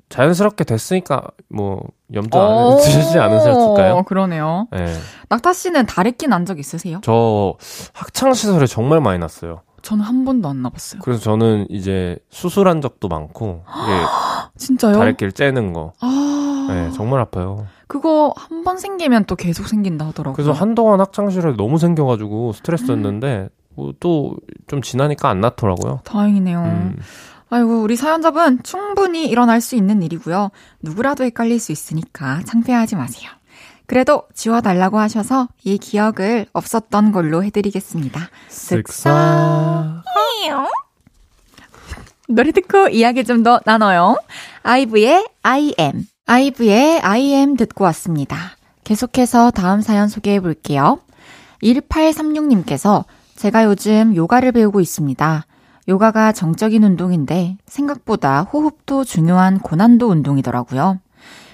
[0.09, 1.81] 자연스럽게 됐으니까 뭐
[2.13, 4.03] 염두 안 드시지 않으셨을까요?
[4.03, 4.67] 그러네요.
[4.71, 4.85] 네.
[5.29, 6.99] 낙타 씨는 다래끼 난적 있으세요?
[7.03, 7.55] 저
[7.93, 9.61] 학창 시절에 정말 많이 났어요.
[9.81, 11.01] 저는 한 번도 안 나봤어요.
[11.03, 13.63] 그래서 저는 이제 수술한 적도 많고
[14.57, 14.93] 진짜요?
[14.97, 15.93] 다래끼를 째는 거.
[15.99, 16.67] 아...
[16.69, 17.67] 네, 정말 아파요.
[17.87, 20.33] 그거 한 번 생기면 또 계속 생긴다 하더라고요.
[20.35, 25.99] 그래서 한동안 학창 시절에 너무 생겨가지고 스트레스였는데 뭐 또좀 지나니까 안 났더라고요.
[26.05, 26.59] 다행이네요.
[26.61, 26.97] 음.
[27.53, 30.49] 아이고, 우리 사연자분 충분히 일어날 수 있는 일이고요.
[30.81, 33.29] 누구라도 헷갈릴 수 있으니까 창피하지 마세요.
[33.85, 38.29] 그래도 지워달라고 하셔서 이 기억을 없었던 걸로 해드리겠습니다.
[38.49, 40.01] 쓱싹.
[42.29, 44.17] 노래 듣고 이야기 좀 더 나눠요.
[44.63, 46.07] 아이브의 I am.
[46.25, 48.37] 아이브의 I am 듣고 왔습니다.
[48.83, 50.99] 계속해서 다음 사연 소개해 볼게요.
[51.61, 53.03] 1836님께서
[53.35, 55.45] 제가 요즘 요가를 배우고 있습니다.
[55.87, 60.99] 요가가 정적인 운동인데 생각보다 호흡도 중요한 고난도 운동이더라고요.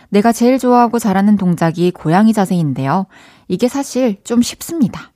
[0.10, 3.06] 내가 제일 좋아하고 잘하는 동작이 고양이 자세인데요.
[3.48, 5.12] 이게 사실 좀 쉽습니다.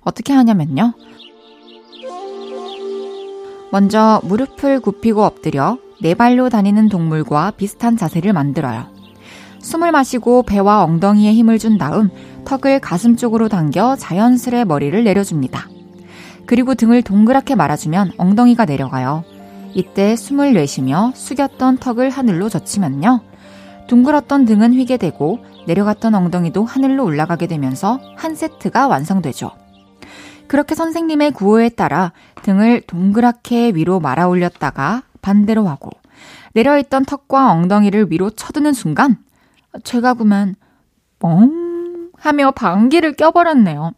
[0.00, 0.94] 어떻게 하냐면요.
[3.72, 8.86] 먼저 무릎을 굽히고 엎드려 네 발로 다니는 동물과 비슷한 자세를 만들어요.
[9.60, 12.10] 숨을 마시고 배와 엉덩이에 힘을 준 다음
[12.44, 15.75] 턱을 가슴 쪽으로 당겨 자연스레 머리를 내려줍니다.
[16.46, 19.24] 그리고 등을 동그랗게 말아주면 엉덩이가 내려가요.
[19.74, 23.20] 이때 숨을 내쉬며 숙였던 턱을 하늘로 젖히면요.
[23.88, 29.50] 둥글었던 등은 휘게 되고 내려갔던 엉덩이도 하늘로 올라가게 되면서 한 세트가 완성되죠.
[30.46, 35.90] 그렇게 선생님의 구호에 따라 등을 동그랗게 위로 말아 올렸다가 반대로 하고
[36.54, 39.18] 내려있던 턱과 엉덩이를 위로 쳐드는 순간
[39.82, 40.54] 제가 그만
[41.18, 43.92] 뻥 하며 방귀를 껴버렸네요.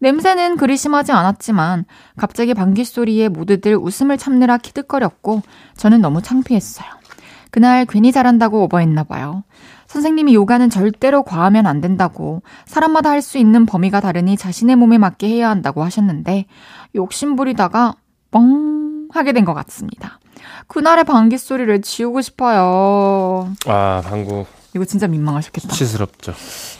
[0.00, 1.84] 냄새는 그리 심하지 않았지만
[2.16, 5.42] 갑자기 방귀 소리에 모두들 웃음을 참느라 키득거렸고
[5.76, 6.88] 저는 너무 창피했어요.
[7.50, 9.44] 그날 괜히 잘한다고 오버했나 봐요.
[9.88, 15.28] 선생님이 요가는 절대로 과하면 안 된다고 사람마다 할 수 있는 범위가 다르니 자신의 몸에 맞게
[15.28, 16.46] 해야 한다고 하셨는데
[16.94, 17.94] 욕심부리다가
[18.30, 20.20] 뻥 하게 된 것 같습니다.
[20.68, 23.52] 그날의 방귀 소리를 지우고 싶어요.
[23.66, 25.68] 아 방구 이거 진짜 민망하셨겠다.
[25.68, 26.32] 수치스럽죠.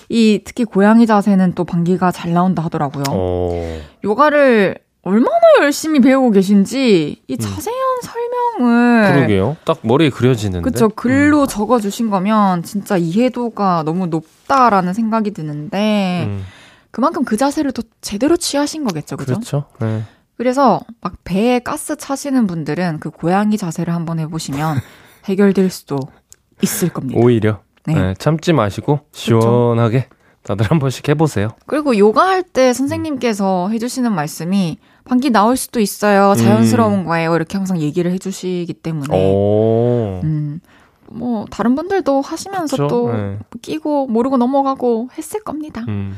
[0.09, 3.05] 이 특히 고양이 자세는 또 방귀가 잘 나온다 하더라고요.
[3.11, 3.80] 오.
[4.05, 8.01] 요가를 얼마나 열심히 배우고 계신지 이 자세한 음.
[8.03, 9.57] 설명을 그러게요.
[9.64, 10.62] 딱 머리에 그려지는데.
[10.62, 11.47] 그쵸 글로 음.
[11.47, 16.45] 적어 주신 거면 진짜 이해도가 너무 높다라는 생각이 드는데 음.
[16.91, 19.34] 그만큼 그 자세를 더 제대로 취하신 거겠죠, 그죠?
[19.34, 19.64] 그렇죠.
[19.80, 20.03] 네.
[20.36, 24.78] 그래서 막 배에 가스 차시는 분들은 그 고양이 자세를 한번 해 보시면
[25.26, 25.99] 해결될 수도
[26.62, 27.20] 있을 겁니다.
[27.22, 27.94] 오히려 네.
[27.94, 30.20] 네, 참지 마시고 시원하게 그렇죠.
[30.42, 31.50] 다들 한 번씩 해보세요.
[31.66, 36.34] 그리고 요가할 때 선생님께서 해주시는 말씀이 방귀 나올 수도 있어요.
[36.34, 37.04] 자연스러운 음.
[37.04, 37.34] 거예요.
[37.34, 40.20] 이렇게 항상 얘기를 해주시기 때문에.
[40.24, 40.60] 음,
[41.08, 42.88] 뭐 다른 분들도 하시면서 그쵸?
[42.88, 43.38] 또 네.
[43.62, 45.84] 끼고 모르고 넘어가고 했을 겁니다.
[45.88, 46.16] 음.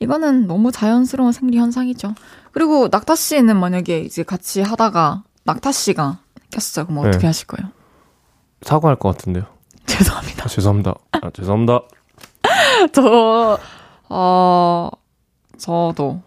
[0.00, 2.14] 이거는 너무 자연스러운 생리 현상이죠.
[2.50, 6.18] 그리고 낙타 씨는 만약에 이제 같이 하다가 낙타 씨가
[6.50, 6.86] 꼈어요.
[6.86, 7.26] 그럼 어떻게 네.
[7.26, 7.70] 하실 거예요?
[8.62, 9.44] 사과할 것 같은데요.
[9.86, 10.44] 죄송합니다.
[10.44, 10.94] 아, 죄송합니다.
[11.12, 11.80] 아, 죄송합니다.
[12.92, 13.58] 저,
[14.08, 14.90] 어,
[15.58, 16.20] 저도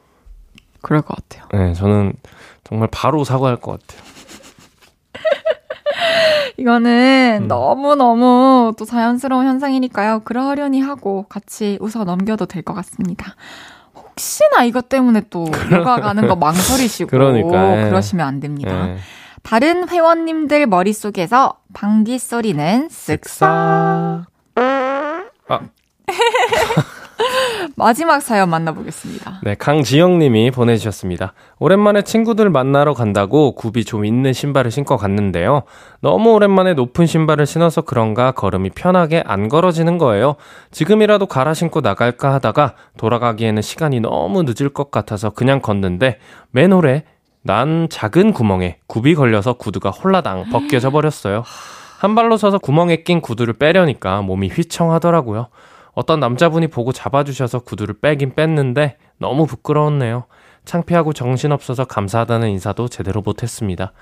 [0.81, 1.47] 그럴 것 같아요.
[1.53, 2.13] 네, 저는
[2.63, 4.01] 정말 바로 사과할 것 같아요.
[6.57, 7.47] 이거는 음.
[7.47, 10.21] 너무너무 또 자연스러운 현상이니까요.
[10.21, 13.35] 그러려니 하고 같이 웃어 넘겨도 될 것 같습니다.
[13.93, 17.89] 혹시나 이것 때문에 또 요가 가는 거 망설이시고 그러니까, 예.
[17.89, 18.89] 그러시면 안 됩니다.
[18.89, 18.97] 예.
[19.45, 23.45] 다른 회원님들 머릿속에서 방귀 소리는 쓱싹.
[23.45, 24.25] 아.
[27.77, 29.41] 마지막 사연 만나보겠습니다.
[29.43, 31.33] 네, 강지영 님이 보내주셨습니다.
[31.59, 35.61] 오랜만에 친구들 만나러 간다고 굽이 좀 있는 신발을 신고 갔는데요.
[36.01, 40.35] 너무 오랜만에 높은 신발을 신어서 그런가 걸음이 편하게 안 걸어지는 거예요.
[40.71, 46.17] 지금이라도 갈아 신고 나갈까 하다가 돌아가기에는 시간이 너무 늦을 것 같아서 그냥 걷는데
[46.51, 47.03] 맨홀에
[47.47, 51.43] 난 작은 구멍에 굽이 걸려서 구두가 홀라당 벗겨져 버렸어요.
[51.99, 55.49] 한 발로 서서 구멍에 낀 구두를 빼려니까 몸이 휘청하더라고요.
[55.93, 60.23] 어떤 남자분이 보고 잡아주셔서 구두를 빼긴 뺐는데 너무 부끄러웠네요.
[60.65, 63.93] 창피하고 정신없어서 감사하다는 인사도 제대로 못했습니다.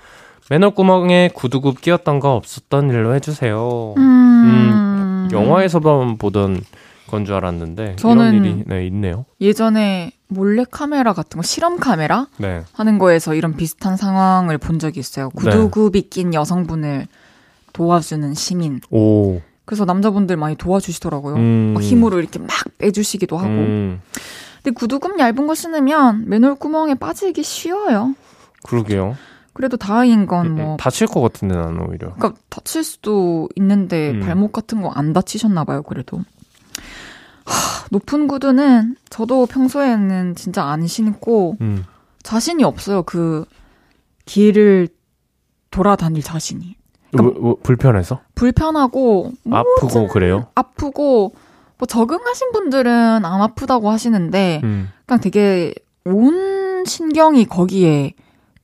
[0.48, 3.94] 맨홀 구멍에 구두굽 끼었던 거 없었던 일로 해주세요.
[3.98, 6.62] 음, 음 영화에서만 보던
[7.10, 9.26] 건 줄 알았는데 이런 일이 네, 있네요.
[9.40, 12.64] 예전에 몰래 카메라 같은 거 실험 카메라 네.
[12.72, 15.30] 하는 거에서 이런 비슷한 상황을 본 적이 있어요.
[15.30, 16.08] 구두굽이 네.
[16.08, 17.06] 낀 여성분을
[17.72, 18.80] 도와주는 시민.
[18.90, 19.40] 오.
[19.64, 21.36] 그래서 남자분들 많이 도와주시더라고요.
[21.36, 21.76] 음.
[21.80, 22.48] 힘으로 이렇게 막
[22.78, 23.48] 빼주시기도 하고.
[23.48, 24.00] 음.
[24.62, 28.14] 근데 구두굽 얇은 거 신으면 맨홀 구멍에 빠지기 쉬워요.
[28.62, 29.16] 그러게요.
[29.52, 30.72] 그래도 다행인 건 뭐.
[30.72, 32.12] 음, 다칠 것 같은데 나는 오히려.
[32.14, 34.20] 그러니까 다칠 수도 있는데 음.
[34.20, 35.82] 발목 같은 거 안 다치셨나 봐요.
[35.82, 36.20] 그래도.
[37.44, 41.84] 하, 높은 구두는 저도 평소에는 진짜 안 신고 음.
[42.22, 43.02] 자신이 없어요.
[43.02, 43.44] 그
[44.24, 44.88] 길을
[45.70, 46.76] 돌아다닐 자신이.
[47.12, 48.20] 그러니까 뭐, 뭐, 불편해서?
[48.34, 50.46] 불편하고 아프고 그래요?
[50.54, 51.34] 아프고
[51.78, 54.90] 뭐 적응하신 분들은 안 아프다고 하시는데 음.
[55.06, 55.74] 그냥 되게
[56.04, 58.14] 온 신경이 거기에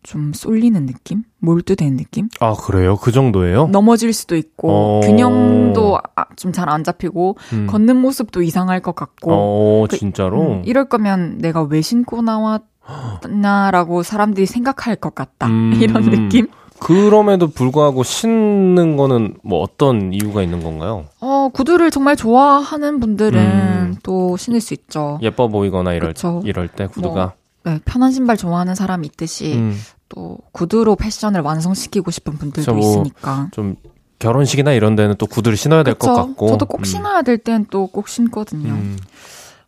[0.02, 1.22] 좀 쏠리는 느낌?
[1.40, 2.28] 몰두된 느낌?
[2.40, 2.96] 아, 그래요?
[2.96, 3.68] 그 정도예요?
[3.68, 5.00] 넘어질 수도 있고, 어...
[5.00, 7.66] 균형도 아, 좀잘 안 잡히고, 음.
[7.66, 9.32] 걷는 모습도 이상할 것 같고.
[9.32, 10.42] 어, 그, 진짜로?
[10.42, 15.46] 음, 이럴 거면 내가 왜 신고 나왔나라고 사람들이 생각할 것 같다.
[15.48, 15.78] 음...
[15.80, 16.48] 이런 느낌?
[16.80, 21.04] 그럼에도 불구하고 신는 거는 뭐 어떤 이유가 있는 건가요?
[21.20, 23.96] 어, 구두를 정말 좋아하는 분들은 음.
[24.02, 25.18] 또 신을 수 있죠.
[25.20, 26.40] 예뻐 보이거나 이럴, 그쵸?
[26.44, 27.14] 이럴 때 구두가.
[27.14, 27.39] 뭐, 네,
[27.84, 29.78] 편한 신발 좋아하는 사람이 있듯이 음.
[30.08, 33.48] 또 구두로 패션을 완성시키고 싶은 분들도 뭐 있으니까.
[33.52, 33.76] 좀
[34.18, 36.48] 결혼식이나 이런 데는 또 구두를 신어야 될 것 같고.
[36.48, 36.84] 저도 꼭 음.
[36.84, 38.72] 신어야 될 땐 또 꼭 신거든요.
[38.72, 38.98] 음.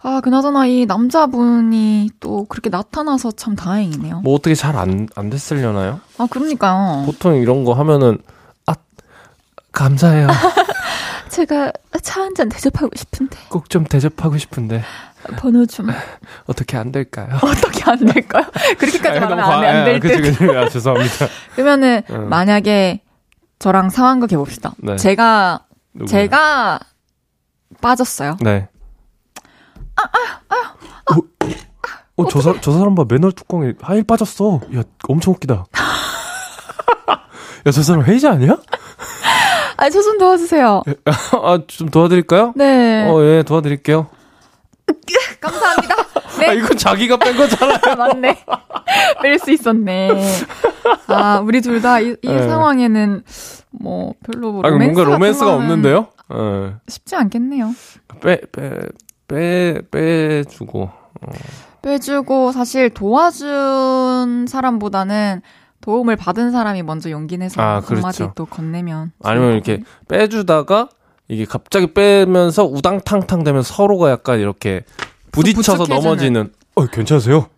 [0.05, 4.23] 아, 그나저나 이 남자분이 또 그렇게 나타나서 참 다행이네요.
[4.23, 6.01] 뭐 어떻게 잘 안, 안 됐으려나요?
[6.19, 7.05] 아, 그러니까요.
[7.07, 8.19] 보통 이런 거 하면은,
[8.67, 8.75] 아,
[9.71, 10.27] 감사해요.
[11.33, 11.73] 제가
[12.03, 13.37] 차 한 잔 대접하고 싶은데.
[13.49, 14.83] 꼭 좀 대접하고 싶은데.
[15.39, 15.89] 번호 좀.
[16.47, 17.29] 어떻게 안 될까요?
[17.43, 18.45] 어떻게 안 될까요?
[18.79, 20.09] 그렇게까지 말하면 안, 안 될 듯.
[20.09, 20.57] 그치, 그치.
[20.57, 21.27] 아, 죄송합니다.
[21.55, 22.29] 그러면은, 음.
[22.29, 23.01] 만약에
[23.59, 24.73] 저랑 상황극 해봅시다.
[24.79, 24.97] 네.
[24.97, 25.65] 제가,
[25.95, 26.07] 누구야?
[26.09, 26.81] 제가
[27.81, 28.37] 빠졌어요.
[28.41, 28.69] 네.
[29.97, 30.09] 아, 아,
[30.49, 30.57] 아.
[31.07, 31.15] 아.
[31.15, 31.23] 어,
[32.17, 33.05] 어, 저, 사, 저 사람 봐.
[33.09, 34.61] 맨홀 뚜껑에 하일 빠졌어.
[34.77, 35.65] 야, 엄청 웃기다.
[37.67, 38.57] 야, 저 사람 회의자 아니야?
[39.77, 40.83] 아, 저 좀 도와주세요.
[41.43, 42.53] 아, 좀 도와드릴까요?
[42.57, 43.09] 네.
[43.09, 44.07] 어, 예, 도와드릴게요.
[45.41, 45.95] 감사합니다.
[46.39, 46.49] 네.
[46.49, 47.79] 아, 이건 자기가 뺀 거잖아요.
[47.97, 48.45] 맞네.
[49.23, 50.11] 뺄 수 있었네.
[51.07, 52.49] 아, 우리 둘 다이 이 네.
[52.49, 53.23] 상황에는
[53.71, 56.09] 뭐 별로 뭐 아, 뭔가 로맨스가 없는데요?
[56.31, 56.75] 네.
[56.89, 57.75] 쉽지 않겠네요.
[58.21, 58.79] 빼, 빼,
[59.29, 60.83] 빼, 빼주고.
[60.83, 61.33] 어.
[61.83, 65.43] 빼주고 사실 도와준 사람보다는
[65.83, 67.97] 도움을 받은 사람이 먼저 용기 내서 아, 그렇죠.
[67.97, 70.89] 한마디 또 건네면 아니면 이렇게 빼주다가
[71.29, 74.85] 이게 갑자기 빼면서 우당탕탕 되면 서로가 약간 이렇게
[75.33, 77.49] 부딪혀서 넘어지는 어 괜찮으세요?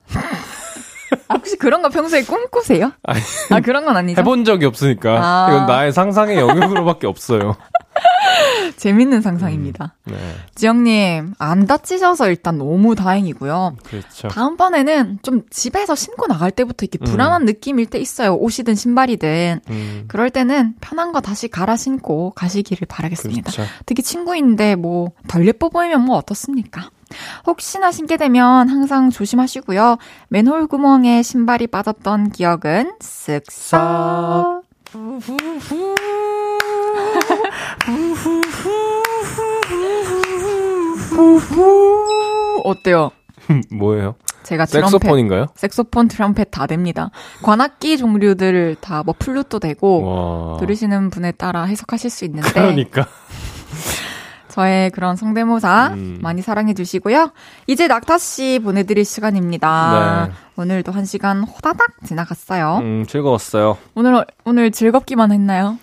[1.29, 2.93] 아, 혹시 그런 거 평소에 꿈꾸세요?
[3.03, 3.21] 아니,
[3.51, 4.21] 아 그런 건 아니죠.
[4.21, 5.49] 해본 적이 없으니까 아.
[5.51, 7.57] 이건 나의 상상의 영역으로밖에 없어요.
[8.77, 9.95] 재밌는 상상입니다.
[10.09, 10.19] 음, 네.
[10.55, 13.77] 지영님, 안 다치셔서 일단 너무 다행이고요.
[13.85, 14.29] 그렇죠.
[14.29, 17.05] 다음번에는 좀 집에서 신고 나갈 때부터 이렇게 음.
[17.05, 17.47] 불안한 음.
[17.47, 18.35] 느낌일 때 있어요.
[18.35, 19.61] 옷이든 신발이든.
[19.71, 20.05] 음.
[20.09, 23.53] 그럴 때는 편한 거 다시 갈아 신고 가시기를 바라겠습니다.
[23.53, 23.71] 그렇죠.
[23.87, 26.91] 특히 친구인데 뭐 덜 예뻐 보이면 뭐 어떻습니까?
[27.47, 29.99] 혹시나 신게 되면 항상 조심하시고요.
[30.29, 34.63] 맨홀 구멍에 신발이 빠졌던 기억은 쓱싹.
[42.65, 43.11] 어때요?
[43.73, 44.15] 뭐예요?
[44.43, 45.47] 제가 색소폰인가요?
[45.55, 47.11] 색소폰, 트럼펫 다 됩니다.
[47.43, 50.03] 관악기 종류들 다 뭐 플룻도 되고
[50.53, 50.57] 와.
[50.59, 53.07] 들으시는 분에 따라 해석하실 수 있는데 그러니까
[54.49, 56.19] 저의 그런 성대모사 음.
[56.23, 57.33] 많이 사랑해 주시고요.
[57.67, 60.27] 이제 낙타 씨 보내드릴 시간입니다.
[60.29, 60.33] 네.
[60.57, 62.79] 오늘도 한 시간 호다닥 지나갔어요.
[62.83, 63.77] 음, 즐거웠어요.
[63.95, 65.79] 오늘 오늘 즐겁기만 했나요?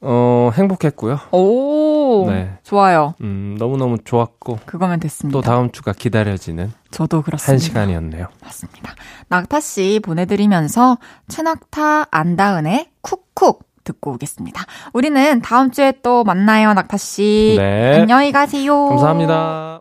[0.00, 1.18] 어, 행복했고요.
[1.32, 2.56] 오, 네.
[2.62, 3.14] 좋아요.
[3.20, 4.60] 음, 너무너무 좋았고.
[4.64, 5.36] 그거면 됐습니다.
[5.36, 6.72] 또 다음 주가 기다려지는.
[6.90, 7.52] 저도 그렇습니다.
[7.52, 8.28] 한 시간이었네요.
[8.42, 8.94] 맞습니다.
[9.28, 14.64] 낙타씨 보내드리면서 최낙타 안다은의 쿡쿡 듣고 오겠습니다.
[14.92, 17.56] 우리는 다음 주에 또 만나요, 낙타씨.
[17.58, 18.00] 네.
[18.00, 18.88] 안녕히 가세요.
[18.90, 19.80] 감사합니다.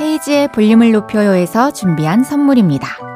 [0.00, 3.15] 헤이지의 볼륨을 높여요에서 준비한 선물입니다.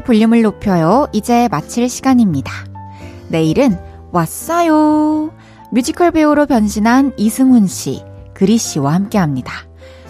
[0.00, 1.08] 볼륨을 높여요.
[1.12, 2.52] 이제 마칠 시간입니다.
[3.28, 3.78] 내일은
[4.12, 5.32] 왔어요.
[5.70, 8.02] 뮤지컬 배우로 변신한 이승훈 씨,
[8.34, 9.52] 그리 씨와 함께 합니다.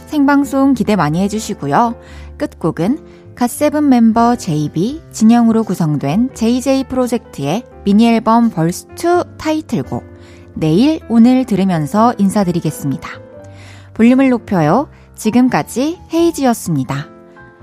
[0.06, 1.96] 생방송 기대 많이 해주시고요.
[2.38, 10.04] 끝곡은 갓세븐 멤버 JB, 진영으로 구성된 JJ 프로젝트의 미니 앨범 Verse 2 타이틀곡,
[10.54, 13.08] 내일 오늘 들으면서 인사드리겠습니다.
[13.94, 14.88] 볼륨을 높여요.
[15.14, 17.08] 지금까지 헤이지였습니다.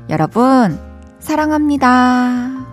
[0.10, 0.80] 여러분,
[1.26, 2.65] 사랑합니다.